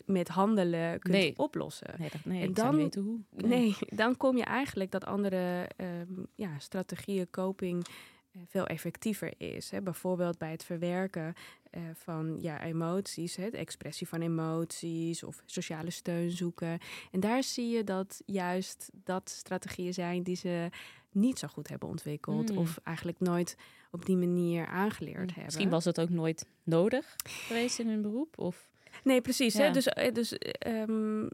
met 0.06 0.28
handelen 0.28 1.00
kunt 1.00 1.38
oplossen. 1.38 1.96
Nee, 1.98 2.10
dat, 2.10 2.26
nee 2.26 2.42
en 2.42 2.54
dan, 2.54 2.76
weten 2.76 3.02
hoe. 3.02 3.20
Nee. 3.30 3.76
dan 4.02 4.18
kom 4.18 4.38
je 4.38 4.44
eigenlijk 4.44 4.92
dat 4.92 5.06
andere 5.06 5.70
um, 5.78 6.28
ja, 6.36 6.60
strategieën, 6.60 7.30
coping 7.30 7.86
eh, 8.32 8.42
veel 8.48 8.66
effectiever 8.66 9.34
is. 9.38 9.72
Hè. 9.72 9.82
Bijvoorbeeld 9.82 10.38
bij 10.38 10.52
het 10.52 10.64
verwerken 10.64 11.34
uh, 11.72 11.82
van 11.94 12.38
ja, 12.42 12.64
emoties, 12.64 13.36
hè, 13.36 13.50
de 13.50 13.58
expressie 13.58 14.08
van 14.08 14.22
emoties 14.22 15.24
of 15.24 15.44
sociale 15.46 15.90
steun 15.90 16.32
zoeken. 16.32 16.80
En 17.12 17.20
daar 17.20 17.44
zie 17.44 17.70
je 17.70 17.84
dat 17.84 18.22
juist 18.26 18.90
dat 18.94 19.30
strategieën 19.30 19.94
zijn 19.94 20.24
die 20.24 20.36
ze 20.36 20.70
niet 21.12 21.40
zo 21.40 21.48
goed 21.48 21.68
hebben 21.68 21.90
ontwikkeld 21.90 22.50
hmm. 22.50 22.58
of 22.58 22.80
eigenlijk 22.84 23.20
nooit 23.20 23.58
op 23.92 24.06
die 24.06 24.18
manier 24.18 24.66
aangeleerd 24.66 25.18
hmm. 25.18 25.28
hebben. 25.28 25.44
Misschien 25.44 25.70
was 25.70 25.86
het 25.86 26.00
ook 26.00 26.10
nooit 26.10 26.48
nodig 26.64 27.16
geweest 27.24 27.80
in 27.80 27.88
hun 27.88 28.02
beroep? 28.02 28.40
Of? 28.40 28.72
Nee, 29.04 29.22
precies. 29.22 29.54
Hè? 29.54 29.72
Dus, 29.72 29.88
eh, 29.88 30.14
dus 30.14 30.38
um, 30.68 31.30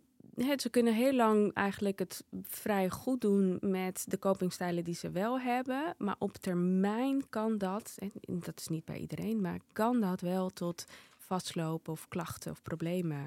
ze 0.57 0.69
kunnen 0.69 0.93
heel 0.93 1.13
lang 1.13 1.53
eigenlijk 1.53 1.99
het 1.99 2.23
vrij 2.41 2.89
goed 2.89 3.21
doen 3.21 3.57
met 3.61 4.05
de 4.07 4.19
copingstijlen 4.19 4.83
die 4.83 4.95
ze 4.95 5.11
wel 5.11 5.39
hebben. 5.39 5.95
Maar 5.97 6.15
op 6.19 6.37
termijn 6.37 7.29
kan 7.29 7.57
dat, 7.57 7.95
en 7.97 8.11
dat 8.39 8.59
is 8.59 8.67
niet 8.67 8.85
bij 8.85 8.97
iedereen, 8.97 9.41
maar 9.41 9.59
kan 9.71 9.99
dat 9.99 10.21
wel 10.21 10.49
tot 10.49 10.85
vastlopen 11.17 11.93
of 11.93 12.07
klachten 12.07 12.51
of 12.51 12.61
problemen 12.61 13.25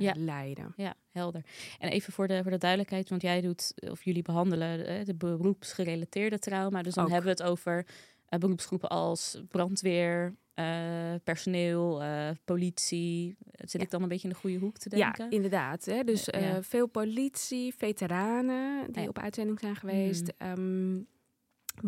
uh, 0.00 0.10
leiden. 0.14 0.72
Ja, 0.76 0.94
helder. 1.10 1.44
En 1.78 1.88
even 1.88 2.12
voor 2.12 2.26
de, 2.26 2.42
voor 2.42 2.50
de 2.50 2.58
duidelijkheid, 2.58 3.08
want 3.08 3.22
jij 3.22 3.40
doet, 3.40 3.74
of 3.90 4.04
jullie 4.04 4.22
behandelen 4.22 4.90
uh, 4.90 5.04
de 5.04 5.14
beroepsgerelateerde 5.14 6.38
trauma. 6.38 6.82
Dus 6.82 6.94
dan 6.94 7.10
hebben 7.10 7.36
we 7.36 7.42
het 7.42 7.50
over 7.50 7.86
uh, 8.30 8.38
beroepsgroepen 8.38 8.88
als 8.88 9.42
brandweer, 9.48 10.34
uh, 10.58 11.14
personeel, 11.24 12.02
uh, 12.02 12.28
politie. 12.44 13.36
Zit 13.52 13.82
ik 13.82 13.90
dan 13.90 14.02
een 14.02 14.08
beetje 14.08 14.28
in 14.28 14.34
de 14.34 14.40
goede 14.40 14.58
hoek 14.58 14.78
te 14.78 14.88
denken? 14.88 15.24
Ja, 15.24 15.30
inderdaad. 15.30 15.84
Hè? 15.84 16.04
Dus 16.04 16.28
uh, 16.28 16.56
veel 16.60 16.86
politie, 16.86 17.74
veteranen 17.74 18.92
die 18.92 19.08
op 19.08 19.18
uitzending 19.18 19.60
zijn 19.60 19.76
geweest. 19.76 20.32
Um, 20.38 21.06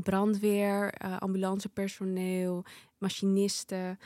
brandweer, 0.02 0.92
ambulancepersoneel, 1.18 2.64
machinisten. 2.98 3.98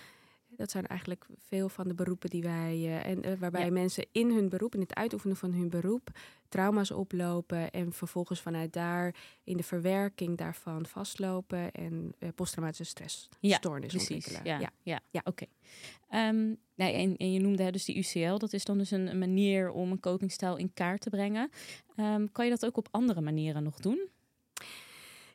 Dat 0.56 0.70
zijn 0.70 0.86
eigenlijk 0.86 1.26
veel 1.38 1.68
van 1.68 1.88
de 1.88 1.94
beroepen 1.94 2.30
die 2.30 2.42
wij. 2.42 2.76
Uh, 2.76 3.06
en 3.06 3.28
uh, 3.28 3.38
waarbij 3.38 3.70
mensen 3.70 4.06
in 4.12 4.30
hun 4.30 4.48
beroep, 4.48 4.74
in 4.74 4.80
het 4.80 4.94
uitoefenen 4.94 5.36
van 5.36 5.52
hun 5.52 5.68
beroep, 5.68 6.10
trauma's 6.48 6.90
oplopen. 6.90 7.70
En 7.70 7.92
vervolgens 7.92 8.40
vanuit 8.40 8.72
daar 8.72 9.14
in 9.44 9.56
de 9.56 9.62
verwerking 9.62 10.38
daarvan 10.38 10.86
vastlopen. 10.86 11.72
En 11.72 12.14
uh, 12.18 12.28
posttraumatische 12.34 12.84
stressstoornis 12.84 13.92
ja, 13.92 13.98
ontwikkelen. 13.98 14.40
Ja, 14.44 14.58
ja. 14.58 14.70
ja. 14.82 15.00
ja. 15.10 15.20
oké. 15.24 15.44
Okay. 16.08 16.28
Um, 16.28 16.38
ehm, 16.38 16.54
nee, 16.74 16.92
en, 16.92 17.16
en, 17.16 17.32
je 17.32 17.40
noemde 17.40 17.70
dus 17.70 17.84
die 17.84 17.96
UCL. 17.96 18.38
Dat 18.38 18.52
is 18.52 18.64
dan 18.64 18.78
dus 18.78 18.90
een, 18.90 19.06
een 19.06 19.18
manier 19.18 19.70
om 19.70 19.90
een 19.90 20.00
copingstijl 20.00 20.56
in 20.56 20.72
kaart 20.74 21.00
te 21.00 21.10
brengen. 21.10 21.50
Um, 21.96 22.32
kan 22.32 22.44
je 22.44 22.50
dat 22.50 22.66
ook 22.66 22.76
op 22.76 22.88
andere 22.90 23.20
manieren 23.20 23.62
nog 23.62 23.76
doen? 23.80 24.08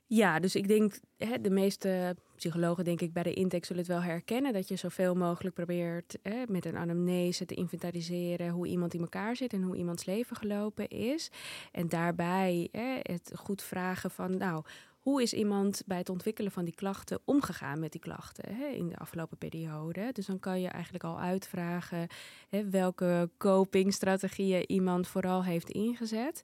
Ja, 0.10 0.40
dus 0.40 0.56
ik 0.56 0.68
denk, 0.68 1.00
hè, 1.18 1.42
de 1.42 1.50
meeste 1.50 2.16
psychologen, 2.36 2.84
denk 2.84 3.02
ik, 3.02 3.14
bij 3.14 3.24
de 3.24 3.34
intake 3.34 3.66
zullen 3.66 3.82
het 3.82 3.92
wel 3.92 4.02
herkennen. 4.02 4.54
Dat 4.54 4.68
je 4.68 4.76
zoveel 4.76 5.16
mogelijk 5.16 5.56
probeert 5.56 6.18
hè, 6.22 6.44
met 6.48 6.66
een 6.66 6.78
anamnese 6.78 7.46
te 7.46 7.56
inventariseren 7.56 8.50
hoe 8.50 8.68
iemand 8.68 8.94
in 8.94 9.00
elkaar 9.00 9.36
zit 9.36 9.54
en 9.54 9.62
hoe 9.62 9.78
iemands 9.78 10.06
leven 10.06 10.36
gelopen 10.36 10.88
is. 10.88 11.32
En 11.72 11.90
daarbij 11.90 12.68
hè, 12.72 13.00
het 13.02 13.32
goed 13.36 13.62
vragen 13.62 14.12
van, 14.12 14.38
nou, 14.38 14.64
hoe 15.00 15.22
is 15.22 15.34
iemand 15.34 15.84
bij 15.86 15.98
het 15.98 16.10
ontwikkelen 16.10 16.52
van 16.52 16.66
die 16.66 16.76
klachten 16.76 17.20
omgegaan 17.26 17.80
met 17.80 17.92
die 17.92 18.02
klachten 18.02 18.56
hè, 18.56 18.68
in 18.68 18.90
de 18.90 18.98
afgelopen 18.98 19.38
periode? 19.38 20.10
Dus 20.12 20.26
dan 20.26 20.40
kan 20.40 20.62
je 20.62 20.68
eigenlijk 20.68 21.04
al 21.04 21.20
uitvragen 21.20 22.08
hè, 22.50 22.70
welke 22.70 23.30
copingstrategieën 23.38 24.72
iemand 24.72 25.08
vooral 25.08 25.44
heeft 25.44 25.70
ingezet. 25.70 26.44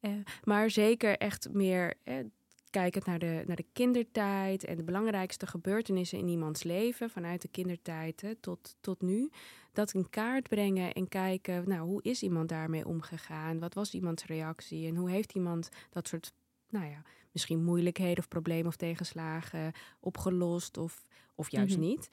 Uh, 0.00 0.12
maar 0.44 0.70
zeker 0.70 1.16
echt 1.16 1.48
meer 1.52 1.94
kijkend 2.70 3.06
naar 3.06 3.18
de, 3.18 3.42
naar 3.46 3.56
de 3.56 3.66
kindertijd 3.72 4.64
en 4.64 4.76
de 4.76 4.82
belangrijkste 4.82 5.46
gebeurtenissen 5.46 6.18
in 6.18 6.28
iemands 6.28 6.62
leven, 6.62 7.10
vanuit 7.10 7.42
de 7.42 7.48
kindertijd 7.48 8.20
hè, 8.20 8.34
tot, 8.34 8.76
tot 8.80 9.02
nu, 9.02 9.30
dat 9.72 9.92
in 9.92 10.10
kaart 10.10 10.48
brengen 10.48 10.92
en 10.92 11.08
kijken, 11.08 11.68
nou, 11.68 11.86
hoe 11.88 12.02
is 12.02 12.22
iemand 12.22 12.48
daarmee 12.48 12.86
omgegaan? 12.86 13.58
Wat 13.58 13.74
was 13.74 13.94
iemands 13.94 14.24
reactie 14.24 14.88
en 14.88 14.96
hoe 14.96 15.10
heeft 15.10 15.32
iemand 15.32 15.68
dat 15.90 16.08
soort, 16.08 16.32
nou 16.68 16.86
ja, 16.86 17.02
misschien 17.32 17.64
moeilijkheden 17.64 18.18
of 18.18 18.28
problemen 18.28 18.66
of 18.66 18.76
tegenslagen 18.76 19.72
opgelost 20.00 20.76
of, 20.76 21.04
of 21.34 21.50
juist 21.50 21.76
mhm. 21.76 21.86
niet? 21.86 22.08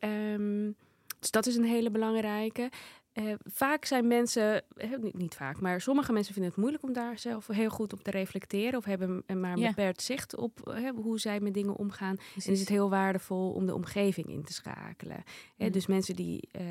Um, 0.00 0.76
dus 1.18 1.30
dat 1.30 1.46
is 1.46 1.56
een 1.56 1.64
hele 1.64 1.90
belangrijke. 1.90 2.70
Uh, 3.20 3.34
vaak 3.44 3.84
zijn 3.84 4.06
mensen, 4.06 4.62
niet, 5.00 5.18
niet, 5.18 5.34
vaak, 5.34 5.60
maar 5.60 5.80
sommige 5.80 6.12
mensen 6.12 6.32
vinden 6.32 6.50
het 6.50 6.60
moeilijk 6.60 6.84
om 6.84 6.92
daar 6.92 7.18
zelf 7.18 7.46
heel 7.46 7.70
goed 7.70 7.92
op 7.92 8.02
te 8.02 8.10
reflecteren. 8.10 8.78
Of 8.78 8.84
hebben 8.84 9.22
maar 9.26 9.52
een 9.52 9.66
beperkt 9.66 10.02
zicht 10.02 10.36
op 10.36 10.76
hoe 10.94 11.18
zij 11.20 11.40
met 11.40 11.54
dingen 11.54 11.76
omgaan. 11.76 12.16
En 12.44 12.52
is 12.52 12.60
het 12.60 12.68
heel 12.68 12.90
waardevol 12.90 13.52
om 13.52 13.66
de 13.66 13.74
omgeving 13.74 14.28
in 14.28 14.44
te 14.44 14.52
schakelen. 14.52 15.24
Mm. 15.56 15.70
dus 15.70 15.86
mensen 15.86 16.16
die 16.16 16.48
uh, 16.60 16.62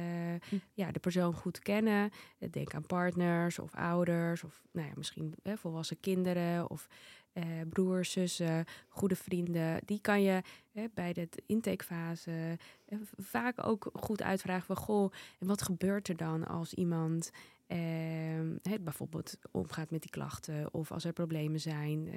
mm. 0.50 0.62
ja, 0.74 0.92
de 0.92 1.00
persoon 1.00 1.34
goed 1.34 1.60
kennen. 1.60 2.12
Eh, 2.40 2.52
denk 2.52 2.74
aan 2.74 2.86
partners 2.86 3.60
of 3.60 3.76
ouders. 3.76 4.44
Of 4.44 4.62
nou 4.72 4.88
ja, 4.88 4.94
misschien 4.96 5.34
volwassen 5.44 6.00
kinderen. 6.00 6.70
Of 6.70 6.88
eh, 7.38 7.44
broers, 7.70 8.12
zussen, 8.12 8.66
goede 8.90 9.16
vrienden, 9.16 9.80
die 9.86 10.02
kan 10.02 10.22
je 10.22 10.42
bij 10.94 11.14
de 11.14 11.28
intakefase 11.46 12.58
eh, 12.86 12.98
vaak 13.18 13.66
ook 13.66 13.90
goed 13.94 14.22
uitvragen 14.22 14.66
van 14.66 14.76
goh, 14.76 15.12
en 15.40 15.48
wat 15.48 15.62
gebeurt 15.62 16.08
er 16.08 16.18
dan 16.18 16.48
als 16.48 16.74
iemand 16.74 17.32
eh, 17.68 17.78
bijvoorbeeld 18.82 19.38
omgaat 19.52 19.92
met 19.92 20.02
die 20.02 20.10
klachten 20.10 20.74
of 20.74 20.92
als 20.92 21.04
er 21.04 21.14
problemen 21.14 21.60
zijn. 21.60 22.10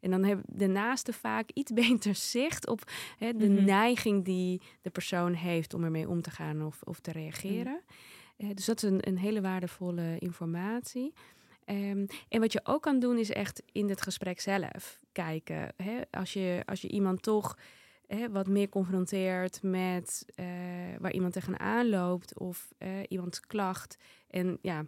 en 0.00 0.10
dan 0.10 0.24
hebben 0.24 0.44
de 0.48 0.66
naaste 0.66 1.12
vaak 1.12 1.50
iets 1.54 1.72
beter 1.82 2.14
zicht 2.14 2.66
op 2.66 2.92
de 3.18 3.48
mhm. 3.48 3.64
neiging 3.64 4.24
die 4.24 4.60
de 4.82 4.90
persoon 4.90 5.32
heeft 5.32 5.74
om 5.74 5.84
ermee 5.84 6.08
om 6.08 6.22
te 6.22 6.30
gaan 6.30 6.62
of, 6.62 6.82
of 6.82 7.00
te 7.00 7.12
reageren. 7.12 7.80
Mm. 8.38 8.54
dus 8.54 8.64
dat 8.64 8.82
is 8.82 8.90
een, 8.90 9.08
een 9.08 9.18
hele 9.18 9.40
waardevolle 9.40 10.18
informatie. 10.18 11.12
Um, 11.70 12.06
en 12.28 12.40
wat 12.40 12.52
je 12.52 12.60
ook 12.64 12.82
kan 12.82 12.98
doen 12.98 13.18
is 13.18 13.30
echt 13.30 13.62
in 13.72 13.88
het 13.88 14.02
gesprek 14.02 14.40
zelf 14.40 15.00
kijken. 15.12 15.72
Hè? 15.76 16.00
Als, 16.10 16.32
je, 16.32 16.62
als 16.64 16.80
je 16.80 16.88
iemand 16.88 17.22
toch 17.22 17.56
hè, 18.06 18.30
wat 18.30 18.48
meer 18.48 18.68
confronteert 18.68 19.62
met 19.62 20.26
uh, 20.36 20.46
waar 20.98 21.12
iemand 21.12 21.32
tegenaan 21.32 21.88
loopt 21.88 22.38
of 22.38 22.72
uh, 22.78 22.88
iemands 23.08 23.40
klacht. 23.40 23.96
En 24.30 24.58
ja, 24.62 24.86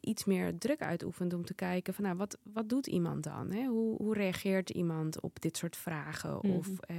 iets 0.00 0.24
meer 0.24 0.58
druk 0.58 0.80
uitoefent 0.80 1.32
om 1.32 1.44
te 1.44 1.54
kijken 1.54 1.94
van 1.94 2.04
nou, 2.04 2.16
wat, 2.16 2.38
wat 2.42 2.68
doet 2.68 2.86
iemand 2.86 3.22
dan? 3.22 3.50
Hè? 3.50 3.64
Hoe, 3.64 3.96
hoe 3.96 4.14
reageert 4.14 4.70
iemand 4.70 5.20
op 5.20 5.40
dit 5.40 5.56
soort 5.56 5.76
vragen? 5.76 6.32
Mm 6.32 6.38
-hmm. 6.40 6.56
Of 6.56 6.68
uh, 6.90 6.96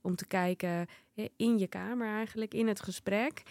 om 0.00 0.16
te 0.16 0.26
kijken 0.26 0.86
in 1.36 1.58
je 1.58 1.66
kamer 1.66 2.06
eigenlijk, 2.06 2.54
in 2.54 2.68
het 2.68 2.82
gesprek, 2.82 3.42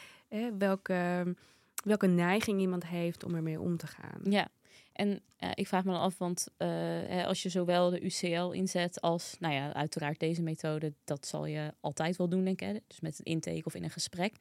welke, 0.58 1.36
welke 1.84 2.08
neiging 2.08 2.60
iemand 2.60 2.88
heeft 2.88 3.24
om 3.24 3.36
ermee 3.36 3.60
om 3.60 3.78
te 3.78 3.88
gaan. 3.88 4.22
Ja, 4.24 4.48
en 4.92 5.22
uh, 5.40 5.50
ik 5.54 5.68
vraag 5.68 5.84
me 5.84 5.92
dan 5.92 6.02
af, 6.02 6.18
want 6.18 6.48
uh, 6.58 7.26
als 7.26 7.44
je 7.44 7.50
zowel 7.50 7.90
de 7.90 8.02
UCL 8.02 8.52
inzet 8.52 9.02
als, 9.02 9.36
nou 9.40 9.54
ja, 9.54 9.74
uiteraard 9.74 10.20
deze 10.20 10.42
methode, 10.42 10.94
dat 11.04 11.28
zal 11.28 11.46
je 11.46 11.74
altijd 11.80 12.18
wel 12.18 12.30
doen, 12.30 12.44
denk 12.44 12.62
ik. 12.62 12.82
Dus 12.88 13.00
met 13.00 13.20
een 13.20 13.26
intake 13.26 13.66
of 13.66 13.76
in 13.76 13.84
een 13.84 13.90
gesprek. 13.90 14.36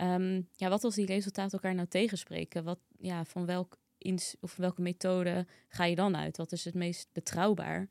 Um, 0.00 0.48
ja, 0.56 0.68
wat 0.68 0.84
als 0.84 0.94
die 0.94 1.06
resultaten 1.06 1.52
elkaar 1.52 1.74
nou 1.74 1.88
tegenspreken? 1.88 2.64
Wat, 2.64 2.78
ja, 2.98 3.24
van 3.24 3.46
welk 3.46 3.78
of 4.40 4.56
welke 4.56 4.82
methode 4.82 5.46
ga 5.68 5.84
je 5.84 5.94
dan 5.94 6.16
uit? 6.16 6.36
Wat 6.36 6.52
is 6.52 6.64
het 6.64 6.74
meest 6.74 7.08
betrouwbaar? 7.12 7.88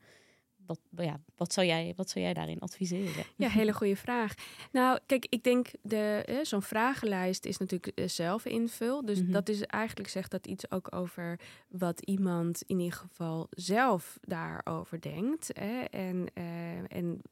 Wat, 0.70 1.06
ja, 1.06 1.20
wat, 1.36 1.52
zou 1.52 1.66
jij, 1.66 1.92
wat 1.96 2.10
zou 2.10 2.24
jij 2.24 2.34
daarin 2.34 2.60
adviseren? 2.60 3.24
Ja, 3.36 3.48
hele 3.48 3.72
goede 3.72 3.96
vraag. 3.96 4.34
Nou, 4.72 4.98
kijk, 5.06 5.26
ik 5.28 5.44
denk 5.44 5.68
de 5.82 6.38
zo'n 6.42 6.62
vragenlijst 6.62 7.44
is 7.44 7.58
natuurlijk 7.58 7.92
uh, 7.94 8.08
zelf 8.08 8.44
invul. 8.44 9.04
Dus 9.04 9.22
mhm. 9.22 9.32
dat 9.32 9.48
is 9.48 9.62
eigenlijk 9.62 10.08
zegt 10.08 10.30
dat 10.30 10.46
iets 10.46 10.70
ook 10.70 10.94
over 10.94 11.40
wat 11.68 12.00
iemand 12.00 12.62
in 12.66 12.80
ieder 12.80 12.98
geval 12.98 13.46
zelf 13.50 14.18
daarover 14.20 15.00
denkt. 15.00 15.50
Hè, 15.52 15.80
en, 15.80 16.26
uh, 16.34 16.96
en 16.96 17.22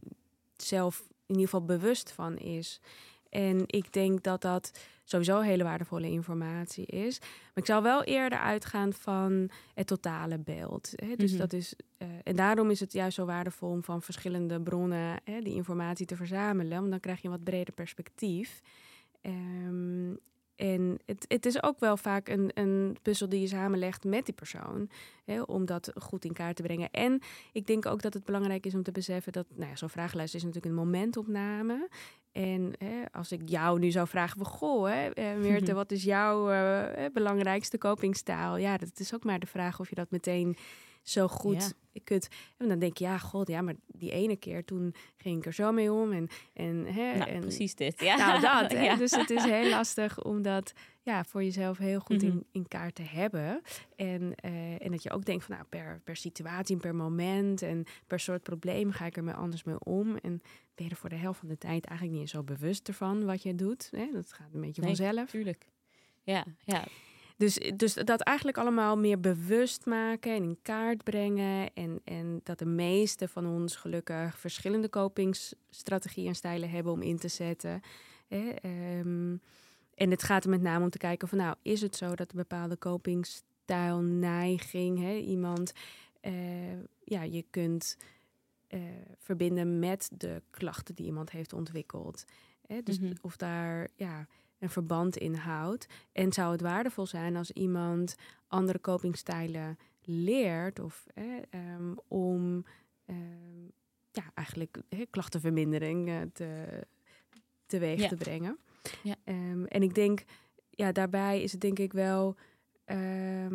zelf 0.57 1.00
in 1.26 1.35
ieder 1.35 1.45
geval 1.45 1.64
bewust 1.64 2.12
van 2.12 2.38
is. 2.38 2.80
En 3.30 3.62
ik 3.66 3.92
denk 3.92 4.23
dat 4.23 4.40
dat 4.40 4.73
sowieso 5.04 5.40
hele 5.40 5.64
waardevolle 5.64 6.11
informatie 6.11 6.87
is. 6.87 7.18
Maar 7.20 7.52
ik 7.54 7.66
zou 7.66 7.82
wel 7.82 8.04
eerder 8.04 8.38
uitgaan 8.38 8.92
van 8.92 9.50
het 9.75 9.87
totale 9.87 10.38
beeld. 10.38 10.92
Hè? 10.94 11.16
Dus 11.16 11.30
mhm. 11.30 11.40
dat 11.40 11.52
is, 11.52 11.75
uh, 11.99 12.08
en 12.25 12.37
daarom 12.37 12.70
is 12.70 12.80
het 12.80 12.92
juist 12.92 13.16
zo 13.16 13.25
waardevol 13.25 13.70
om 13.70 13.85
van 13.85 14.02
verschillende 14.02 14.61
bronnen 14.61 15.20
hè, 15.25 15.40
die 15.40 15.54
informatie 15.54 16.06
te 16.06 16.16
verzamelen. 16.16 16.78
Want 16.78 16.90
dan 16.90 17.00
krijg 17.00 17.20
je 17.20 17.25
een 17.25 17.35
wat 17.35 17.44
breder 17.44 17.75
perspectief. 17.75 18.61
Ehm, 19.20 20.14
en 20.58 20.98
het, 21.06 21.24
het 21.28 21.46
is 21.46 21.62
ook 21.62 21.80
wel 21.80 21.96
vaak 21.96 22.28
een, 22.28 22.50
een 22.54 22.96
puzzel 23.02 23.28
die 23.28 23.40
je 23.40 23.46
samenlegt 23.46 24.04
met 24.04 24.24
die 24.24 24.34
persoon. 24.34 24.90
Hè, 25.24 25.42
om 25.42 25.64
dat 25.64 25.92
goed 25.94 26.24
in 26.24 26.32
kaart 26.32 26.56
te 26.56 26.62
brengen. 26.62 26.90
En 26.90 27.20
ik 27.52 27.66
denk 27.66 27.86
ook 27.86 28.02
dat 28.02 28.14
het 28.14 28.24
belangrijk 28.24 28.66
is 28.66 28.74
om 28.74 28.82
te 28.82 28.92
beseffen 28.92 29.32
dat 29.32 29.46
nou 29.54 29.70
ja, 29.70 29.76
zo'n 29.76 29.88
vragenlijst 29.88 30.34
is 30.34 30.44
natuurlijk 30.44 30.72
een 30.72 30.84
momentopname. 30.84 31.88
En 32.32 32.72
hè, 32.78 33.02
als 33.12 33.32
ik 33.32 33.40
jou 33.44 33.78
nu 33.78 33.90
zou 33.90 34.08
vragen 34.08 34.44
goh, 34.44 34.88
hè, 34.88 35.08
eh, 35.08 35.36
Meerte, 35.42 35.74
wat 35.74 35.92
is 35.92 36.02
jouw 36.02 36.50
uh, 36.50 37.04
belangrijkste 37.12 37.78
copingstijl? 37.78 38.56
Ja, 38.56 38.76
dat 38.76 39.00
is 39.00 39.14
ook 39.14 39.24
maar 39.24 39.38
de 39.38 39.46
vraag 39.46 39.80
of 39.80 39.88
je 39.88 39.94
dat 39.94 40.10
meteen 40.10 40.56
zo 41.08 41.28
goed 41.28 41.74
ja. 41.92 42.00
kunt. 42.04 42.28
En 42.56 42.68
dan 42.68 42.78
denk 42.78 42.96
je, 42.96 43.04
ja, 43.04 43.18
god, 43.18 43.48
ja, 43.48 43.62
maar 43.62 43.74
die 43.86 44.10
ene 44.10 44.36
keer 44.36 44.64
toen 44.64 44.94
ging 45.16 45.38
ik 45.38 45.46
er 45.46 45.52
zo 45.52 45.72
mee 45.72 45.92
om. 45.92 46.12
En, 46.12 46.28
en, 46.52 46.86
hè, 46.86 47.16
nou, 47.16 47.30
en 47.30 47.40
precies 47.40 47.74
dit. 47.74 48.00
Ja. 48.00 48.16
Nou, 48.16 48.40
dat. 48.40 48.72
Hè? 48.72 48.96
Dus 49.02 49.10
het 49.10 49.30
is 49.30 49.44
heel 49.44 49.68
lastig 49.68 50.22
om 50.22 50.42
dat 50.42 50.72
ja, 51.02 51.24
voor 51.24 51.44
jezelf 51.44 51.78
heel 51.78 52.00
goed 52.00 52.22
in, 52.22 52.28
mhm. 52.28 52.42
in 52.52 52.68
kaart 52.68 52.94
te 52.94 53.02
hebben. 53.02 53.62
En, 53.96 54.22
uh, 54.44 54.84
en 54.84 54.90
dat 54.90 55.02
je 55.02 55.10
ook 55.10 55.24
denkt 55.24 55.44
van, 55.44 55.54
nou, 55.54 55.66
per, 55.68 56.00
per 56.04 56.16
situatie 56.16 56.76
per 56.76 56.94
moment 56.94 57.62
en 57.62 57.84
per 58.06 58.20
soort 58.20 58.42
probleem 58.42 58.90
ga 58.90 59.06
ik 59.06 59.16
er 59.16 59.34
anders 59.34 59.64
mee 59.64 59.78
om. 59.78 60.16
En 60.16 60.42
ben 60.74 60.84
je 60.84 60.90
er 60.90 60.96
voor 60.96 61.08
de 61.08 61.16
helft 61.16 61.38
van 61.38 61.48
de 61.48 61.58
tijd 61.58 61.84
eigenlijk 61.84 62.18
niet 62.18 62.30
zo 62.30 62.42
bewust 62.42 62.88
ervan 62.88 63.24
wat 63.24 63.42
je 63.42 63.54
doet. 63.54 63.88
Hè? 63.96 64.08
Dat 64.12 64.32
gaat 64.32 64.54
een 64.54 64.60
beetje 64.60 64.82
nee, 64.82 64.96
vanzelf. 64.96 65.30
Tuurlijk. 65.30 65.66
Ja, 66.22 66.44
ja. 66.64 66.84
Dus, 67.38 67.59
dus 67.76 67.95
dat 67.95 68.21
eigenlijk 68.21 68.59
allemaal 68.59 68.97
meer 68.97 69.21
bewust 69.21 69.87
maken 69.87 70.35
en 70.35 70.42
in 70.42 70.59
kaart 70.62 71.04
brengen. 71.04 71.75
En, 71.75 72.00
en 72.04 72.40
dat 72.42 72.59
de 72.59 72.66
meeste 72.66 73.28
van 73.28 73.47
ons 73.47 73.76
gelukkig 73.76 74.38
verschillende 74.38 74.88
kopingsstrategieën 74.88 76.28
en 76.28 76.35
stijlen 76.35 76.71
hebben 76.71 76.92
om 76.92 77.02
in 77.02 77.18
te 77.18 77.28
zetten. 77.28 77.80
Hè? 78.26 78.49
Ehm, 78.49 79.37
en 79.95 80.11
het 80.11 80.23
gaat 80.23 80.45
er 80.45 80.50
met 80.50 80.62
name 80.62 80.85
om 80.85 80.90
te 80.90 80.99
kijken 80.99 81.28
van 81.28 81.38
nou, 81.38 81.57
is 81.62 81.80
het 81.80 81.97
zo 81.97 82.14
dat 82.14 82.30
een 82.30 82.38
bepaalde 82.38 82.76
kopingsstijl, 82.76 84.00
neiging, 84.00 84.99
hè, 84.99 85.14
iemand, 85.14 85.73
uh, 86.23 86.33
ja, 87.04 87.23
je 87.23 87.45
kunt 87.50 87.97
uh, 88.68 88.80
verbinden 89.18 89.78
met 89.78 90.11
de 90.12 90.42
klachten 90.50 90.95
die 90.95 91.07
iemand 91.07 91.30
heeft 91.30 91.52
ontwikkeld. 91.52 92.25
Hè? 92.66 92.83
Dus 92.83 92.99
mm 92.99 93.07
-hmm. 93.07 93.16
of 93.21 93.37
daar, 93.37 93.88
ja, 93.97 94.26
een 94.58 94.70
verband 94.70 95.16
inhoudt. 95.16 95.86
En 96.12 96.32
zou 96.32 96.52
het 96.52 96.60
waardevol 96.60 97.06
zijn 97.06 97.36
als 97.36 97.50
iemand 97.50 98.16
andere 98.46 98.80
copingstijlen 98.80 99.78
leert 100.02 100.78
of 100.78 101.06
um, 101.50 101.98
om 102.08 102.64
um, 103.06 103.72
ja, 104.10 104.22
eigenlijk 104.34 104.80
he, 104.88 105.04
klachtenvermindering 105.10 106.08
uh, 106.08 106.20
te, 106.32 106.66
teweeg 107.66 108.00
ja. 108.00 108.08
te 108.08 108.16
brengen. 108.16 108.58
Ja. 109.02 109.14
Um, 109.24 109.66
en 109.66 109.82
ik 109.82 109.94
denk, 109.94 110.24
ja, 110.70 110.92
daarbij 110.92 111.42
is 111.42 111.52
het 111.52 111.60
denk 111.60 111.78
ik 111.78 111.92
wel 111.92 112.36
uh, 112.86 113.46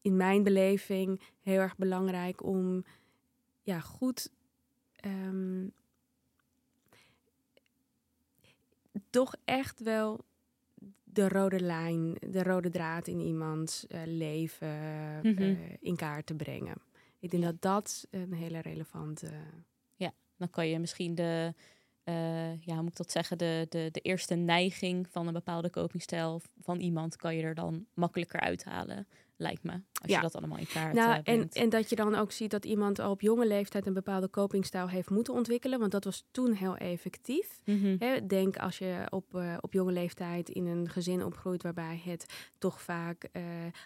in 0.00 0.16
mijn 0.16 0.42
beleving 0.42 1.20
heel 1.40 1.60
erg 1.60 1.76
belangrijk 1.76 2.42
om 2.42 2.84
ja, 3.62 3.80
goed 3.80 4.30
toch 9.10 9.34
echt 9.44 9.80
wel 9.80 10.24
de 11.04 11.28
rode 11.28 11.60
lijn, 11.60 12.16
de 12.20 12.42
rode 12.42 12.70
draad 12.70 13.06
in 13.06 13.20
iemands 13.20 13.86
uh, 13.88 14.00
leven 14.04 14.76
mm 15.22 15.36
-hmm. 15.36 15.42
uh, 15.42 15.58
in 15.80 15.96
kaart 15.96 16.26
te 16.26 16.34
brengen. 16.34 16.74
Ik 17.18 17.30
denk 17.30 17.42
dat 17.42 17.62
dat 17.62 18.06
een 18.10 18.32
hele 18.32 18.60
relevante. 18.60 19.30
Ja, 19.94 20.12
dan 20.36 20.50
kan 20.50 20.68
je 20.68 20.78
misschien 20.78 21.14
de, 21.14 21.54
uh, 22.04 22.60
ja, 22.60 22.74
hoe 22.74 22.82
moet 22.82 22.90
ik 22.90 22.96
dat 22.96 23.10
zeggen, 23.10 23.38
de, 23.38 23.66
de, 23.68 23.88
de 23.92 24.00
eerste 24.00 24.34
neiging 24.34 25.08
van 25.08 25.26
een 25.26 25.32
bepaalde 25.32 25.70
copingstijl 25.70 26.40
van 26.60 26.78
iemand 26.78 27.16
kan 27.16 27.36
je 27.36 27.42
er 27.42 27.54
dan 27.54 27.86
makkelijker 27.94 28.40
uithalen 28.40 29.06
lijkt 29.36 29.62
me. 29.62 29.80
Als 30.02 30.10
ja. 30.10 30.16
je 30.16 30.22
dat 30.22 30.36
allemaal 30.36 30.58
in 30.58 30.66
kaart 30.66 30.94
nou, 30.94 31.20
en, 31.24 31.48
en 31.52 31.68
dat 31.68 31.90
je 31.90 31.96
dan 31.96 32.14
ook 32.14 32.32
ziet 32.32 32.50
dat 32.50 32.64
iemand 32.64 32.98
al 32.98 33.10
op 33.10 33.20
jonge 33.20 33.46
leeftijd 33.46 33.86
een 33.86 33.92
bepaalde 33.92 34.30
copingstijl 34.30 34.88
heeft 34.88 35.10
moeten 35.10 35.34
ontwikkelen. 35.34 35.78
Want 35.78 35.92
dat 35.92 36.04
was 36.04 36.24
toen 36.30 36.52
heel 36.52 36.76
effectief. 36.76 37.60
Mm 37.64 37.80
-hmm. 37.80 38.28
denk 38.28 38.56
als 38.58 38.78
je 38.78 39.06
op, 39.10 39.34
uh, 39.34 39.56
op 39.60 39.72
jonge 39.72 39.92
leeftijd 39.92 40.48
in 40.48 40.66
een 40.66 40.88
gezin 40.88 41.24
opgroeit 41.24 41.62
waarbij 41.62 42.02
het 42.04 42.26
toch 42.58 42.82
vaak, 42.82 43.28
uh, 43.32 43.42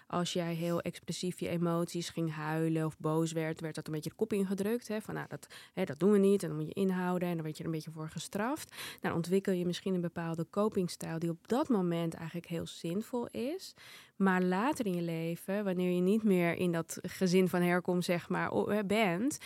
als 0.07 0.33
jij 0.33 0.55
heel 0.55 0.81
expressief 0.81 1.41
je 1.41 1.49
emoties 1.49 2.09
ging 2.09 2.35
huilen 2.35 2.87
of 2.87 2.99
boos 2.99 3.33
werd, 3.33 3.61
werd 3.61 3.75
dat 3.75 3.87
een 3.87 3.93
beetje 3.93 4.11
de 4.11 4.17
kop 4.17 4.33
ingedrukt. 4.33 4.89
Hè? 4.89 5.01
Van 5.01 5.15
nou, 5.15 5.27
dat, 5.29 5.47
hè, 5.73 5.85
dat 5.85 5.99
doen 5.99 6.13
we 6.13 6.19
niet 6.19 6.43
en 6.43 6.49
dan 6.49 6.59
moet 6.59 6.67
je 6.67 6.81
inhouden 6.81 7.29
en 7.29 7.35
dan 7.35 7.45
word 7.45 7.57
je 7.57 7.63
er 7.63 7.69
een 7.69 7.75
beetje 7.75 7.91
voor 7.91 8.09
gestraft. 8.09 8.75
Nou, 9.01 9.15
ontwikkel 9.15 9.53
je 9.53 9.67
misschien 9.67 9.95
een 9.95 10.01
bepaalde 10.01 10.47
copingstijl 10.51 11.19
die 11.19 11.31
op 11.31 11.49
dat 11.49 11.69
moment 11.69 12.15
eigenlijk 12.15 12.47
heel 12.47 12.67
zinvol 12.67 13.27
is. 13.27 13.75
Maar 14.21 14.43
later 14.43 14.87
in 14.87 14.95
je 14.95 15.03
leven, 15.03 15.65
wanneer 15.65 15.91
je 15.91 16.00
niet 16.01 16.23
meer 16.23 16.55
in 16.55 16.73
dat 16.73 16.99
gezin 17.03 17.49
van 17.49 17.63
herkomst 17.63 18.07
zeg 18.07 18.29
maar, 18.29 18.51
bent, 18.87 19.39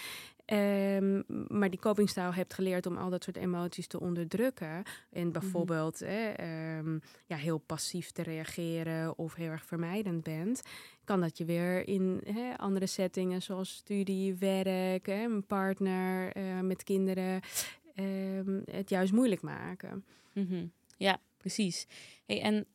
Um, 0.52 1.24
maar 1.48 1.70
die 1.70 1.78
copingstijl 1.78 2.34
hebt 2.34 2.54
geleerd 2.54 2.86
om 2.86 2.96
al 2.96 3.10
dat 3.10 3.24
soort 3.24 3.36
emoties 3.36 3.86
te 3.86 4.00
onderdrukken. 4.00 4.82
En 5.10 5.22
mhm. 5.22 5.30
bijvoorbeeld 5.30 6.00
mm 6.00 6.08
-hmm. 6.08 6.86
um, 6.86 7.00
ja, 7.26 7.36
heel 7.36 7.58
passief 7.58 8.10
te 8.10 8.22
reageren 8.22 9.18
of 9.18 9.34
heel 9.34 9.50
erg 9.50 9.64
vermijdend 9.64 10.22
bent. 10.22 10.62
Kan 11.04 11.20
dat 11.20 11.38
je 11.38 11.44
weer 11.44 11.88
in 11.88 12.20
hè, 12.24 12.56
andere 12.56 12.86
settingen 12.86 13.42
zoals 13.42 13.74
studie, 13.74 14.34
werk, 14.34 15.06
hè, 15.06 15.24
een 15.24 15.46
partner 15.46 16.36
uh, 16.36 16.60
met 16.60 16.82
kinderen 16.82 17.40
um, 17.96 18.62
het 18.70 18.90
juist 18.90 19.12
moeilijk 19.12 19.42
maken. 19.42 20.04
Mm 20.32 20.46
-hmm. 20.46 20.72
Ja, 20.96 21.20
precies. 21.36 21.86
Hey, 22.26 22.42
en 22.42 22.66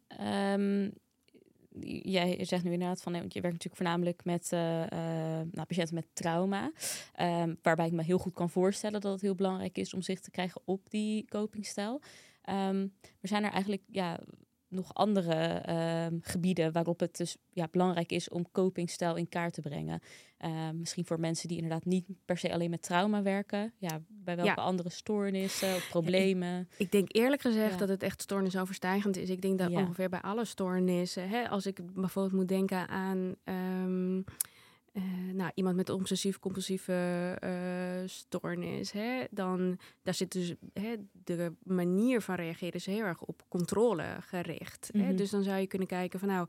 jij 1.85 2.45
zegt 2.45 2.63
nu 2.63 2.71
inderdaad 2.71 3.01
van, 3.01 3.13
want 3.13 3.33
je 3.33 3.41
werkt 3.41 3.55
natuurlijk 3.55 3.81
voornamelijk 3.83 4.25
met 4.25 4.51
uh, 4.53 4.59
uh, 4.59 4.87
nou, 5.51 5.65
patiënten 5.67 5.95
met 5.95 6.07
trauma. 6.13 6.71
Um, 7.19 7.57
waarbij 7.61 7.85
ik 7.85 7.91
me 7.91 8.03
heel 8.03 8.17
goed 8.17 8.33
kan 8.33 8.49
voorstellen 8.49 9.01
dat 9.01 9.11
het 9.11 9.21
heel 9.21 9.35
belangrijk 9.35 9.77
is 9.77 9.93
om 9.93 10.01
zich 10.01 10.19
te 10.19 10.31
krijgen 10.31 10.61
op 10.65 10.89
die 10.89 11.25
copingstijl. 11.25 12.01
Um, 12.49 12.93
maar 13.01 13.17
zijn 13.21 13.43
er 13.43 13.51
eigenlijk 13.51 13.83
ja, 13.87 14.19
nog 14.69 14.93
andere 14.93 15.63
um, 16.05 16.19
gebieden 16.21 16.71
waarop 16.71 16.99
het 16.99 17.17
dus 17.17 17.37
ja, 17.49 17.67
belangrijk 17.71 18.11
is 18.11 18.29
om 18.29 18.51
copingstijl 18.51 19.15
in 19.15 19.29
kaart 19.29 19.53
te 19.53 19.61
brengen? 19.61 20.01
Uh, 20.45 20.69
misschien 20.73 21.05
voor 21.05 21.19
mensen 21.19 21.47
die 21.47 21.57
inderdaad 21.57 21.85
niet 21.85 22.05
per 22.25 22.37
se 22.37 22.53
alleen 22.53 22.69
met 22.69 22.81
trauma 22.81 23.21
werken. 23.21 23.73
Ja, 23.77 24.01
bij 24.07 24.35
welke 24.35 24.51
ja. 24.55 24.65
andere 24.65 24.89
stoornissen 24.89 25.75
of 25.75 25.89
problemen? 25.89 26.59
Ik, 26.59 26.79
ik 26.79 26.91
denk 26.91 27.15
eerlijk 27.15 27.41
gezegd 27.41 27.71
ja. 27.71 27.77
dat 27.77 27.89
het 27.89 28.03
echt 28.03 28.21
stoornisoverstijgend 28.21 29.17
is. 29.17 29.29
Ik 29.29 29.41
denk 29.41 29.57
dat 29.57 29.69
ongeveer 29.69 30.09
bij 30.09 30.21
alle 30.21 30.45
stoornissen, 30.45 31.29
hè, 31.29 31.49
als 31.49 31.65
ik 31.65 31.93
bijvoorbeeld 31.93 32.35
moet 32.35 32.47
denken 32.47 32.87
aan. 32.87 33.35
Um, 33.43 34.23
uh, 34.93 35.03
nou, 35.33 35.51
iemand 35.53 35.75
met 35.75 35.89
obsessief-compulsieve 35.89 37.37
uh, 37.43 38.07
stoornis, 38.07 38.91
hè, 38.91 39.23
dan 39.31 39.79
daar 40.03 40.13
zit 40.13 40.31
dus 40.31 40.53
hè, 40.73 40.95
de 41.11 41.53
manier 41.63 42.21
van 42.21 42.35
reageren 42.35 42.73
is 42.73 42.85
heel 42.85 43.05
erg 43.05 43.21
op 43.21 43.43
controle 43.47 44.17
gericht. 44.19 44.89
Mm 44.93 44.99
-hmm. 44.99 45.09
hè? 45.09 45.15
Dus 45.15 45.29
dan 45.29 45.43
zou 45.43 45.59
je 45.59 45.67
kunnen 45.67 45.87
kijken 45.87 46.19
van 46.19 46.27
nou, 46.27 46.47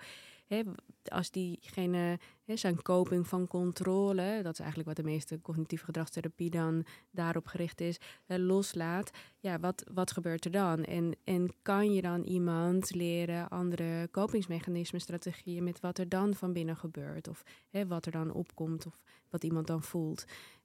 hè, 0.51 0.63
als 1.05 1.31
diegene 1.31 2.19
hè, 2.45 2.57
zijn 2.57 2.83
coping 2.83 3.27
van 3.27 3.47
controle, 3.47 4.41
dat 4.43 4.53
is 4.53 4.59
eigenlijk 4.59 4.89
wat 4.89 4.97
de 4.97 5.11
meeste 5.11 5.41
cognitieve 5.41 5.85
gedragstherapie 5.85 6.51
dan 6.51 6.85
daarop 7.11 7.47
gericht 7.47 7.81
is, 7.81 7.99
hè, 8.25 8.39
loslaat, 8.39 9.11
ja, 9.39 9.59
wat, 9.59 9.85
wat 9.93 10.13
gebeurt 10.13 10.45
er 10.45 10.51
dan? 10.51 10.85
En, 10.85 11.17
en 11.25 11.53
kan 11.63 11.93
je 11.93 12.03
dan 12.03 12.23
iemand 12.23 12.95
leren 12.95 13.49
andere 13.49 14.09
kopingsmechanismen, 14.11 15.01
strategieën 15.01 15.65
met 15.65 15.81
wat 15.81 15.99
er 15.99 16.09
dan 16.09 16.35
van 16.35 16.53
binnen 16.53 16.77
gebeurt? 16.77 17.29
Of 17.29 17.43
hè, 17.71 17.87
wat 17.87 18.07
er 18.07 18.13
dan 18.13 18.33
opkomt 18.33 18.87
of 18.87 19.03
wat 19.29 19.45
iemand 19.45 19.67
dan 19.67 19.83
voelt? 19.83 20.25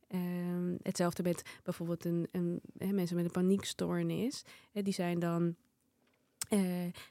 Um, 0.09 0.77
hetzelfde 0.81 1.23
met 1.23 1.59
bijvoorbeeld 1.63 2.05
een, 2.05 2.27
een, 2.31 2.61
mensen 2.77 3.15
met 3.15 3.25
een 3.25 3.31
paniekstoornis. 3.31 4.43
Die 4.71 4.93
zijn 4.93 5.19
dan 5.19 5.55
uh, 6.49 6.62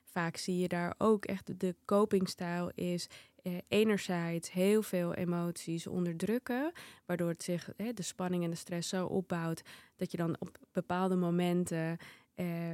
vaak 0.04 0.36
zie 0.36 0.58
je 0.58 0.68
daar 0.68 0.94
ook 0.98 1.24
echt 1.24 1.60
de 1.60 1.76
copingstijl 1.84 2.70
is 2.74 3.06
uh, 3.42 3.58
enerzijds 3.68 4.52
heel 4.52 4.82
veel 4.82 5.14
emoties 5.14 5.86
onderdrukken, 5.86 6.72
waardoor 7.06 7.28
het 7.28 7.42
zich 7.42 7.68
de 7.94 8.02
spanning 8.02 8.44
en 8.44 8.50
de 8.50 8.56
stress 8.56 8.88
zo 8.88 9.06
opbouwt 9.06 9.62
dat 9.96 10.10
je 10.10 10.16
dan 10.16 10.36
op 10.38 10.58
bepaalde 10.72 11.16
momenten 11.16 11.96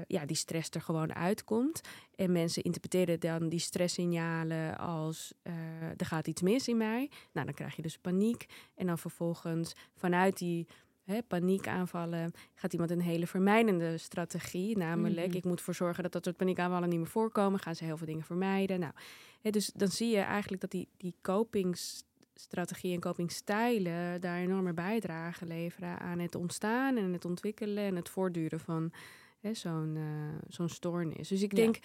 ja, 0.07 0.27
die 0.27 0.37
stress 0.37 0.71
er 0.71 0.81
gewoon 0.81 1.15
uitkomt. 1.15 1.81
En 2.15 2.33
mensen 2.33 2.63
interpreteren 2.63 3.21
dan 3.21 3.49
die 3.49 3.59
stresssignalen 3.59 4.79
als 4.79 5.35
er 5.97 6.07
gaat 6.07 6.27
iets 6.27 6.43
mis 6.43 6.69
in 6.69 6.77
mij. 6.77 7.11
Nou, 7.33 7.47
dan 7.47 7.55
krijg 7.55 7.77
je 7.77 7.83
dus 7.83 7.99
paniek. 7.99 8.47
En 8.75 8.87
dan 8.87 8.99
vervolgens 8.99 9.73
vanuit 9.95 10.39
die 10.39 10.67
hè, 11.11 11.23
paniekaanvallen, 11.23 12.33
gaat 12.55 12.73
iemand 12.73 12.91
een 12.91 13.01
hele 13.01 13.27
vermijdende 13.27 13.99
strategie. 13.99 14.77
Namelijk, 14.77 15.17
mm 15.17 15.31
-hmm. 15.31 15.39
ik 15.39 15.45
moet 15.45 15.59
ervoor 15.59 15.75
zorgen 15.75 16.03
dat 16.03 16.13
dat 16.13 16.25
soort 16.25 16.37
paniekaanvallen 16.37 16.89
niet 16.89 16.99
meer 16.99 17.09
voorkomen. 17.09 17.61
Gaan 17.61 17.77
ze 17.77 17.85
heel 17.85 17.97
veel 17.97 18.07
dingen 18.07 18.25
vermijden. 18.25 18.81
Nou, 18.81 18.93
hè, 19.41 19.51
dus 19.51 19.73
dan 19.75 19.89
zie 19.89 20.11
je 20.11 20.21
eigenlijk 20.21 20.61
dat 20.61 20.71
die, 20.71 20.89
die 20.97 21.15
copings 21.23 22.05
strategie 22.35 22.95
en 22.95 23.01
copingstijlen 23.01 24.21
daar 24.21 24.39
enorme 24.39 24.73
bijdrage 24.73 25.47
leveren 25.47 25.99
aan 25.99 26.19
het 26.19 26.35
ontstaan 26.35 26.97
en 26.97 27.13
het 27.13 27.25
ontwikkelen 27.25 27.85
en 27.85 27.97
het 27.97 28.09
voortduren 28.09 28.61
van 28.61 28.93
zo'n 29.53 29.97
uh, 29.97 30.39
zo'n 30.49 30.69
stoornis. 30.69 31.29
Dus 31.29 31.43
ik 31.43 31.55
denk 31.55 31.79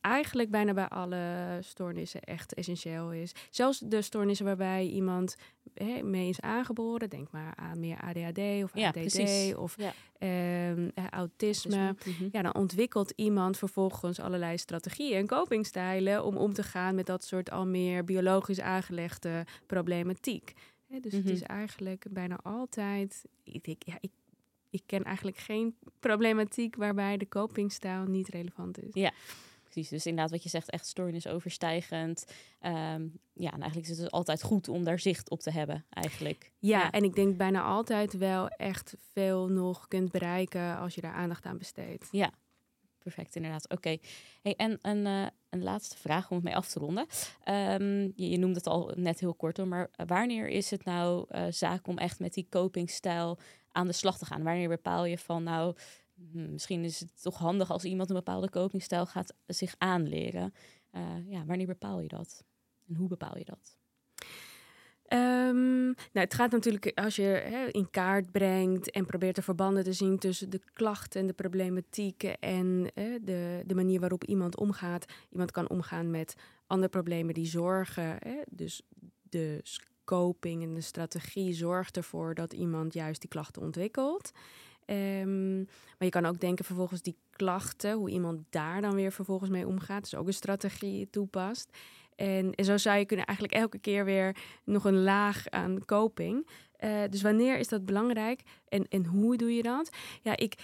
eigenlijk 0.00 0.50
bijna 0.50 0.72
bij 0.72 0.88
alle 0.88 1.58
stoornissen 1.60 2.20
echt 2.20 2.54
essentieel 2.54 3.12
is. 3.12 3.32
Zelfs 3.50 3.78
de 3.78 4.02
stoornissen 4.02 4.46
waarbij 4.46 4.86
iemand 4.86 5.36
hè, 5.74 6.02
mee 6.02 6.28
is 6.28 6.40
aangeboren, 6.40 7.10
denk 7.10 7.30
maar 7.30 7.52
aan 7.56 7.80
meer 7.80 8.00
ADHD 8.00 8.38
of 8.62 8.70
ja, 8.74 8.88
ADD 8.88 9.54
of 9.56 9.76
ja. 9.76 9.92
Ehm, 10.18 10.88
autisme. 11.10 11.96
Mhm. 12.04 12.28
Ja, 12.32 12.42
dan 12.42 12.54
ontwikkelt 12.54 13.12
iemand 13.16 13.58
vervolgens 13.58 14.20
allerlei 14.20 14.58
strategieën 14.58 15.16
en 15.16 15.26
copingstijlen 15.26 16.24
om 16.24 16.36
om 16.36 16.52
te 16.52 16.62
gaan 16.62 16.94
met 16.94 17.06
dat 17.06 17.24
soort 17.24 17.50
al 17.50 17.66
meer 17.66 18.04
biologisch 18.04 18.60
aangelegde 18.60 19.46
problematiek. 19.66 20.52
dus 21.00 21.12
het 21.12 21.28
is 21.28 21.40
mhm. 21.40 21.50
eigenlijk 21.50 22.06
bijna 22.10 22.38
altijd. 22.42 23.24
Ik, 23.44 23.76
ja, 23.78 23.96
ik, 24.00 24.10
ik 24.70 24.82
ken 24.86 25.04
eigenlijk 25.04 25.36
geen 25.36 25.76
problematiek 26.00 26.76
waarbij 26.76 27.16
de 27.16 27.28
copingstijl 27.28 28.04
niet 28.04 28.28
relevant 28.28 28.82
is. 28.82 28.90
Ja, 28.92 29.12
precies. 29.70 29.90
Dus 29.90 30.06
inderdaad, 30.06 30.30
wat 30.30 30.42
je 30.42 30.48
zegt, 30.48 30.70
echt 30.70 30.86
stoornisoverstijgend. 30.86 32.24
Um, 32.62 33.18
ja, 33.32 33.52
en 33.52 33.60
eigenlijk 33.60 33.82
is 33.82 33.88
het 33.88 33.98
dus 33.98 34.10
altijd 34.10 34.42
goed 34.42 34.68
om 34.68 34.84
daar 34.84 34.98
zicht 34.98 35.30
op 35.30 35.40
te 35.40 35.50
hebben, 35.50 35.84
eigenlijk. 35.90 36.52
Ja, 36.58 36.90
en 36.90 37.04
ik 37.04 37.14
denk 37.14 37.36
bijna 37.36 37.62
altijd 37.62 38.12
wel 38.12 38.48
echt 38.48 38.94
veel 39.12 39.48
nog 39.48 39.88
kunt 39.88 40.10
bereiken 40.10 40.78
als 40.78 40.94
je 40.94 41.00
daar 41.00 41.12
aandacht 41.12 41.44
aan 41.44 41.58
besteedt. 41.58 42.08
Ja, 42.10 42.30
perfect, 42.98 43.36
inderdaad. 43.36 43.68
Oké. 43.68 43.96
Hey, 44.42 44.54
en 44.56 44.78
een, 44.82 45.06
uh, 45.06 45.26
een 45.50 45.62
laatste 45.62 45.96
vraag 45.96 46.30
om 46.30 46.36
het 46.36 46.44
mee 46.44 46.56
af 46.56 46.68
te 46.68 46.78
ronden. 46.78 47.06
Um, 47.48 48.12
je, 48.14 48.30
je, 48.30 48.38
noemde 48.38 48.58
het 48.58 48.66
al 48.66 48.92
net 48.96 49.20
heel 49.20 49.34
kort, 49.34 49.64
maar 49.64 49.90
wanneer 50.06 50.48
is 50.48 50.70
het 50.70 50.84
nou 50.84 51.26
uh, 51.30 51.42
zaak 51.50 51.86
om 51.86 51.98
echt 51.98 52.18
met 52.18 52.34
die 52.34 52.46
copingstijl 52.50 53.38
aan 53.72 53.86
de 53.86 53.92
slag 53.92 54.18
te 54.18 54.24
gaan? 54.24 54.42
Wanneer 54.42 54.68
bepaal 54.68 55.04
je 55.04 55.18
van, 55.18 55.42
nou, 55.42 55.76
hm, 56.32 56.52
misschien 56.52 56.84
is 56.84 57.00
het 57.00 57.22
toch 57.22 57.38
handig 57.38 57.70
als 57.70 57.84
iemand 57.84 58.08
een 58.08 58.16
bepaalde 58.16 58.50
copingstijl 58.50 59.06
gaat 59.06 59.34
zich 59.46 59.74
aanleren. 59.78 60.54
Uh, 60.92 61.02
ja, 61.28 61.44
wanneer 61.44 61.66
bepaal 61.66 62.00
je 62.00 62.08
dat? 62.08 62.44
En 62.88 62.94
hoe 62.94 63.08
bepaal 63.08 63.38
je 63.38 63.44
dat? 63.44 63.78
Um, 65.12 65.84
nou, 65.84 65.96
het 66.12 66.34
gaat 66.34 66.50
natuurlijk 66.50 66.92
als 66.94 67.16
je 67.16 67.22
hè, 67.22 67.66
in 67.66 67.90
kaart 67.90 68.30
brengt 68.30 68.90
en 68.90 69.06
probeert 69.06 69.36
de 69.36 69.42
verbanden 69.42 69.84
te 69.84 69.92
zien 69.92 70.18
tussen 70.18 70.50
de 70.50 70.60
klachten 70.72 71.20
en 71.20 71.26
de 71.26 71.32
problematieken 71.32 72.38
en 72.38 72.90
de, 73.22 73.62
de 73.66 73.74
manier 73.74 74.00
waarop 74.00 74.24
iemand 74.24 74.56
omgaat. 74.56 75.12
Iemand 75.30 75.50
kan 75.50 75.68
omgaan 75.68 76.10
met 76.10 76.34
andere 76.66 76.90
problemen 76.90 77.34
die 77.34 77.46
zorgen. 77.46 78.16
Hè, 78.18 78.36
dus 78.50 78.82
de 79.22 79.60
scoping 79.62 80.62
en 80.62 80.74
de 80.74 80.80
strategie 80.80 81.52
zorgt 81.52 81.96
ervoor 81.96 82.34
dat 82.34 82.52
iemand 82.52 82.94
juist 82.94 83.20
die 83.20 83.30
klachten 83.30 83.62
ontwikkelt. 83.62 84.32
Um, 84.90 85.56
maar 85.64 86.08
je 86.08 86.08
kan 86.08 86.26
ook 86.26 86.40
denken 86.40 86.64
vervolgens 86.64 87.02
die 87.02 87.16
klachten, 87.30 87.92
hoe 87.92 88.10
iemand 88.10 88.40
daar 88.50 88.80
dan 88.80 88.94
weer 88.94 89.12
vervolgens 89.12 89.50
mee 89.50 89.66
omgaat. 89.66 90.02
Dus 90.02 90.14
ook 90.14 90.26
een 90.26 90.32
strategie 90.32 91.10
toepast. 91.10 91.76
En, 92.16 92.54
en 92.54 92.64
zo 92.64 92.76
zou 92.76 92.98
je 92.98 93.04
kunnen 93.04 93.26
eigenlijk 93.26 93.58
elke 93.58 93.78
keer 93.78 94.04
weer 94.04 94.36
nog 94.64 94.84
een 94.84 95.02
laag 95.02 95.48
aan 95.48 95.84
coping. 95.84 96.48
Uh, 96.84 97.02
dus 97.10 97.22
wanneer 97.22 97.58
is 97.58 97.68
dat 97.68 97.84
belangrijk 97.84 98.42
en, 98.68 98.88
en 98.88 99.04
hoe 99.04 99.36
doe 99.36 99.54
je 99.54 99.62
dat? 99.62 99.90
Ja, 100.22 100.36
ik, 100.36 100.54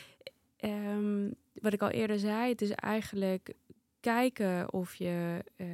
um, 0.61 1.35
wat 1.55 1.73
ik 1.73 1.83
al 1.83 1.91
eerder 1.91 2.19
zei, 2.19 2.49
het 2.49 2.63
is 2.63 2.71
eigenlijk 2.71 3.55
kijken 4.01 4.73
of 4.73 4.95
je 4.95 5.45
uh, 5.57 5.67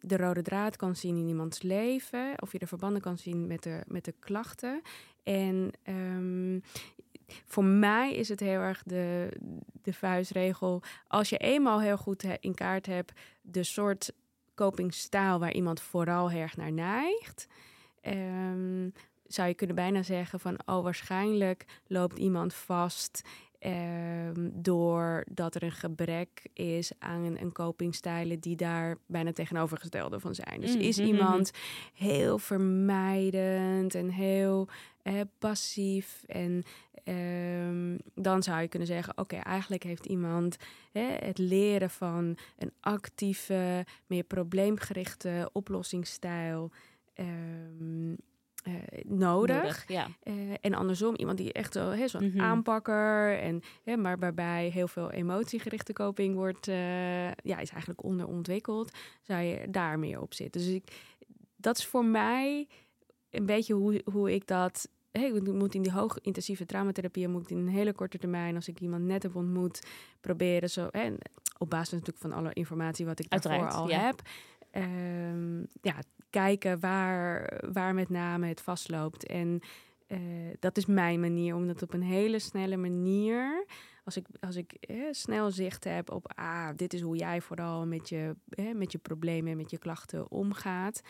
de 0.00 0.16
rode 0.16 0.42
draad 0.42 0.76
kan 0.76 0.96
zien 0.96 1.16
in 1.16 1.28
iemands 1.28 1.62
leven, 1.62 2.34
of 2.42 2.52
je 2.52 2.58
de 2.58 2.66
verbanden 2.66 3.02
kan 3.02 3.18
zien 3.18 3.46
met 3.46 3.62
de, 3.62 3.80
met 3.86 4.04
de 4.04 4.14
klachten. 4.18 4.82
En 5.22 5.72
voor 7.46 7.64
mij 7.64 8.14
is 8.14 8.28
het 8.28 8.40
heel 8.40 8.60
erg 8.60 8.82
de, 8.82 9.28
de 9.82 9.92
vuistregel. 9.92 10.82
Als 11.08 11.28
je 11.28 11.36
eenmaal 11.36 11.80
heel 11.80 11.96
goed 11.96 12.24
in 12.40 12.54
kaart 12.54 12.86
hebt 12.86 13.12
de 13.40 13.62
soort 13.62 14.12
copingstijl 14.54 15.38
waar 15.38 15.52
iemand 15.52 15.80
vooral 15.80 16.30
erg 16.30 16.56
naar 16.56 16.72
neigt, 16.72 17.46
um, 18.02 18.92
zou 19.26 19.48
je 19.48 19.54
kunnen 19.54 19.76
bijna 19.76 20.02
zeggen 20.02 20.40
van, 20.40 20.58
oh 20.66 20.82
waarschijnlijk 20.82 21.64
loopt 21.86 22.18
iemand 22.18 22.54
vast 22.54 23.22
Um, 23.66 24.50
doordat 24.54 25.54
er 25.54 25.62
een 25.62 25.72
gebrek 25.72 26.46
is 26.52 26.92
aan 26.98 27.24
een, 27.24 27.40
een 27.40 27.52
copingstijlen 27.52 28.40
die 28.40 28.56
daar 28.56 28.96
bijna 29.06 29.32
tegenovergestelde 29.32 30.20
van 30.20 30.34
zijn. 30.34 30.60
Dus 30.60 30.76
is 30.76 30.98
mm-hmm. 30.98 31.14
iemand 31.14 31.50
heel 31.94 32.38
vermijdend 32.38 33.94
en 33.94 34.08
heel 34.08 34.68
eh, 35.02 35.20
passief. 35.38 36.22
En 36.26 36.62
um, 37.04 37.98
dan 38.14 38.42
zou 38.42 38.60
je 38.60 38.68
kunnen 38.68 38.88
zeggen: 38.88 39.18
oké, 39.18 39.36
eigenlijk 39.36 39.82
heeft 39.82 40.06
iemand 40.06 40.56
het 40.92 41.38
leren 41.38 41.90
van 41.90 42.36
een 42.58 42.72
actieve, 42.80 43.86
meer 44.06 44.24
probleemgerichte 44.24 45.50
oplossingsstijl. 45.52 46.70
Um, 47.14 48.16
uh, 48.66 48.74
nodig. 49.04 49.84
ja. 49.88 50.08
uh, 50.22 50.34
en 50.60 50.74
andersom, 50.74 51.14
iemand 51.14 51.38
die 51.38 51.52
echt 51.52 51.72
zo, 51.72 52.06
zo'n 52.06 52.24
mm 52.24 52.30
-hmm. 52.30 52.40
aanpakker, 52.40 53.38
en, 53.38 53.62
hè, 53.84 53.96
maar 53.96 54.18
waarbij 54.18 54.68
heel 54.68 54.88
veel 54.88 55.10
emotiegerichte 55.10 55.92
coping 55.92 56.34
wordt, 56.34 56.68
uh, 56.68 57.26
ja, 57.26 57.58
is 57.58 57.70
eigenlijk 57.70 58.04
onderontwikkeld, 58.04 58.90
zou 59.22 59.42
je 59.42 59.70
daar 59.70 59.98
meer 59.98 60.20
op 60.20 60.34
zitten. 60.34 60.60
Dus 60.60 60.70
ik, 60.70 60.84
dat 61.56 61.78
is 61.78 61.86
voor 61.86 62.04
mij 62.04 62.68
een 63.30 63.46
beetje 63.46 63.74
hoe, 63.74 64.02
hoe 64.12 64.34
ik 64.34 64.46
dat. 64.46 64.88
Hey, 65.10 65.40
moet 65.40 65.74
in 65.74 65.82
die 65.82 65.92
hoogintensieve 65.92 66.66
traumatherapie, 66.66 67.28
moet 67.28 67.50
in 67.50 67.56
een 67.56 67.68
hele 67.68 67.92
korte 67.92 68.18
termijn, 68.18 68.54
als 68.54 68.68
ik 68.68 68.80
iemand 68.80 69.04
net 69.04 69.22
heb 69.22 69.36
ontmoet, 69.36 69.86
proberen 70.20 70.70
zo. 70.70 70.86
En 70.86 71.18
op 71.58 71.70
basis 71.70 71.90
natuurlijk 71.90 72.18
van 72.18 72.32
alle 72.32 72.52
informatie 72.52 73.06
wat 73.06 73.20
ik 73.20 73.30
daarvoor 73.30 73.70
al 73.70 73.88
ja. 73.88 74.00
heb. 74.00 74.22
Um, 74.78 75.66
ja, 75.82 75.94
kijken 76.30 76.80
waar, 76.80 77.60
waar 77.72 77.94
met 77.94 78.08
name 78.08 78.46
het 78.46 78.60
vastloopt. 78.60 79.26
En 79.26 79.60
uh, 80.08 80.18
dat 80.58 80.76
is 80.76 80.86
mijn 80.86 81.20
manier 81.20 81.54
om 81.54 81.66
dat 81.66 81.82
op 81.82 81.92
een 81.92 82.02
hele 82.02 82.38
snelle 82.38 82.76
manier. 82.76 83.66
Als 84.04 84.16
ik, 84.16 84.26
als 84.40 84.56
ik 84.56 84.72
eh, 84.72 84.96
snel 85.10 85.50
zicht 85.50 85.84
heb 85.84 86.10
op, 86.10 86.32
ah, 86.34 86.68
dit 86.76 86.92
is 86.92 87.00
hoe 87.00 87.16
jij 87.16 87.40
vooral 87.40 87.86
met 87.86 88.08
je, 88.08 88.36
eh, 88.48 88.74
met 88.74 88.92
je 88.92 88.98
problemen 88.98 89.50
en 89.50 89.56
met 89.56 89.70
je 89.70 89.78
klachten 89.78 90.30
omgaat, 90.30 91.00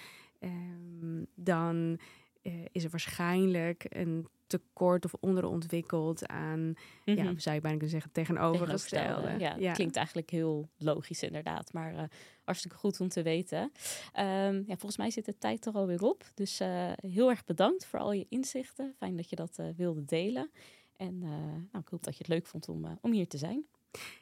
um, 0.41 1.27
dan 1.35 1.99
uh, 2.43 2.53
is 2.73 2.85
er 2.85 2.91
waarschijnlijk 2.91 3.87
een 3.89 4.29
tekort 4.49 5.05
of 5.05 5.15
onderontwikkeld 5.21 6.27
aan, 6.27 6.61
mm 6.61 6.75
-hmm. 7.05 7.17
ja, 7.17 7.23
mhm. 7.23 7.39
zou 7.39 7.55
je 7.55 7.61
bijna 7.61 7.77
kunnen 7.77 7.89
zeggen, 7.89 8.13
tegenovergestelde. 8.13 9.35
Ja, 9.39 9.57
ja, 9.59 9.73
klinkt 9.73 9.97
eigenlijk 9.97 10.31
heel 10.31 10.69
logisch 10.77 11.23
inderdaad, 11.23 11.73
maar 11.73 11.95
uh, 11.95 12.03
hartstikke 12.45 12.77
goed 12.77 13.01
om 13.01 13.09
te 13.09 13.23
weten. 13.23 13.61
Um, 13.61 14.65
ja, 14.67 14.77
volgens 14.77 14.97
mij 14.97 15.11
zit 15.11 15.25
de 15.25 15.39
tijd 15.39 15.67
er 15.67 15.73
alweer 15.73 16.03
op, 16.03 16.25
dus 16.35 16.61
uh, 16.61 16.93
heel 16.97 17.31
erg 17.31 17.45
bedankt 17.45 17.87
voor 17.87 17.99
al 17.99 18.13
je 18.13 18.27
inzichten. 18.29 18.95
Fijn 18.99 19.17
dat 19.17 19.31
je 19.31 19.37
dat 19.37 19.57
uh, 19.61 19.67
wilde 19.77 20.05
delen. 20.05 20.51
En 20.97 21.19
nou, 21.19 21.85
ik 21.85 21.89
hoop 21.89 22.03
dat 22.03 22.13
je 22.17 22.19
het 22.19 22.29
leuk 22.29 22.47
vond 22.47 22.69
om, 22.69 22.99
om 23.01 23.13
hier 23.13 23.29
te 23.29 23.39
zijn. 23.39 23.67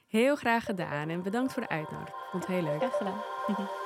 Heel 0.06 0.36
graag 0.36 0.64
gedaan 0.64 1.08
en 1.08 1.22
bedankt 1.22 1.52
voor 1.52 1.62
de 1.62 1.68
uitnodiging. 1.68 2.28
Vond 2.30 2.46
het 2.46 2.52
heel 2.52 2.64
leuk. 2.64 2.76
Graag 2.76 2.96
gedaan. 2.96 3.22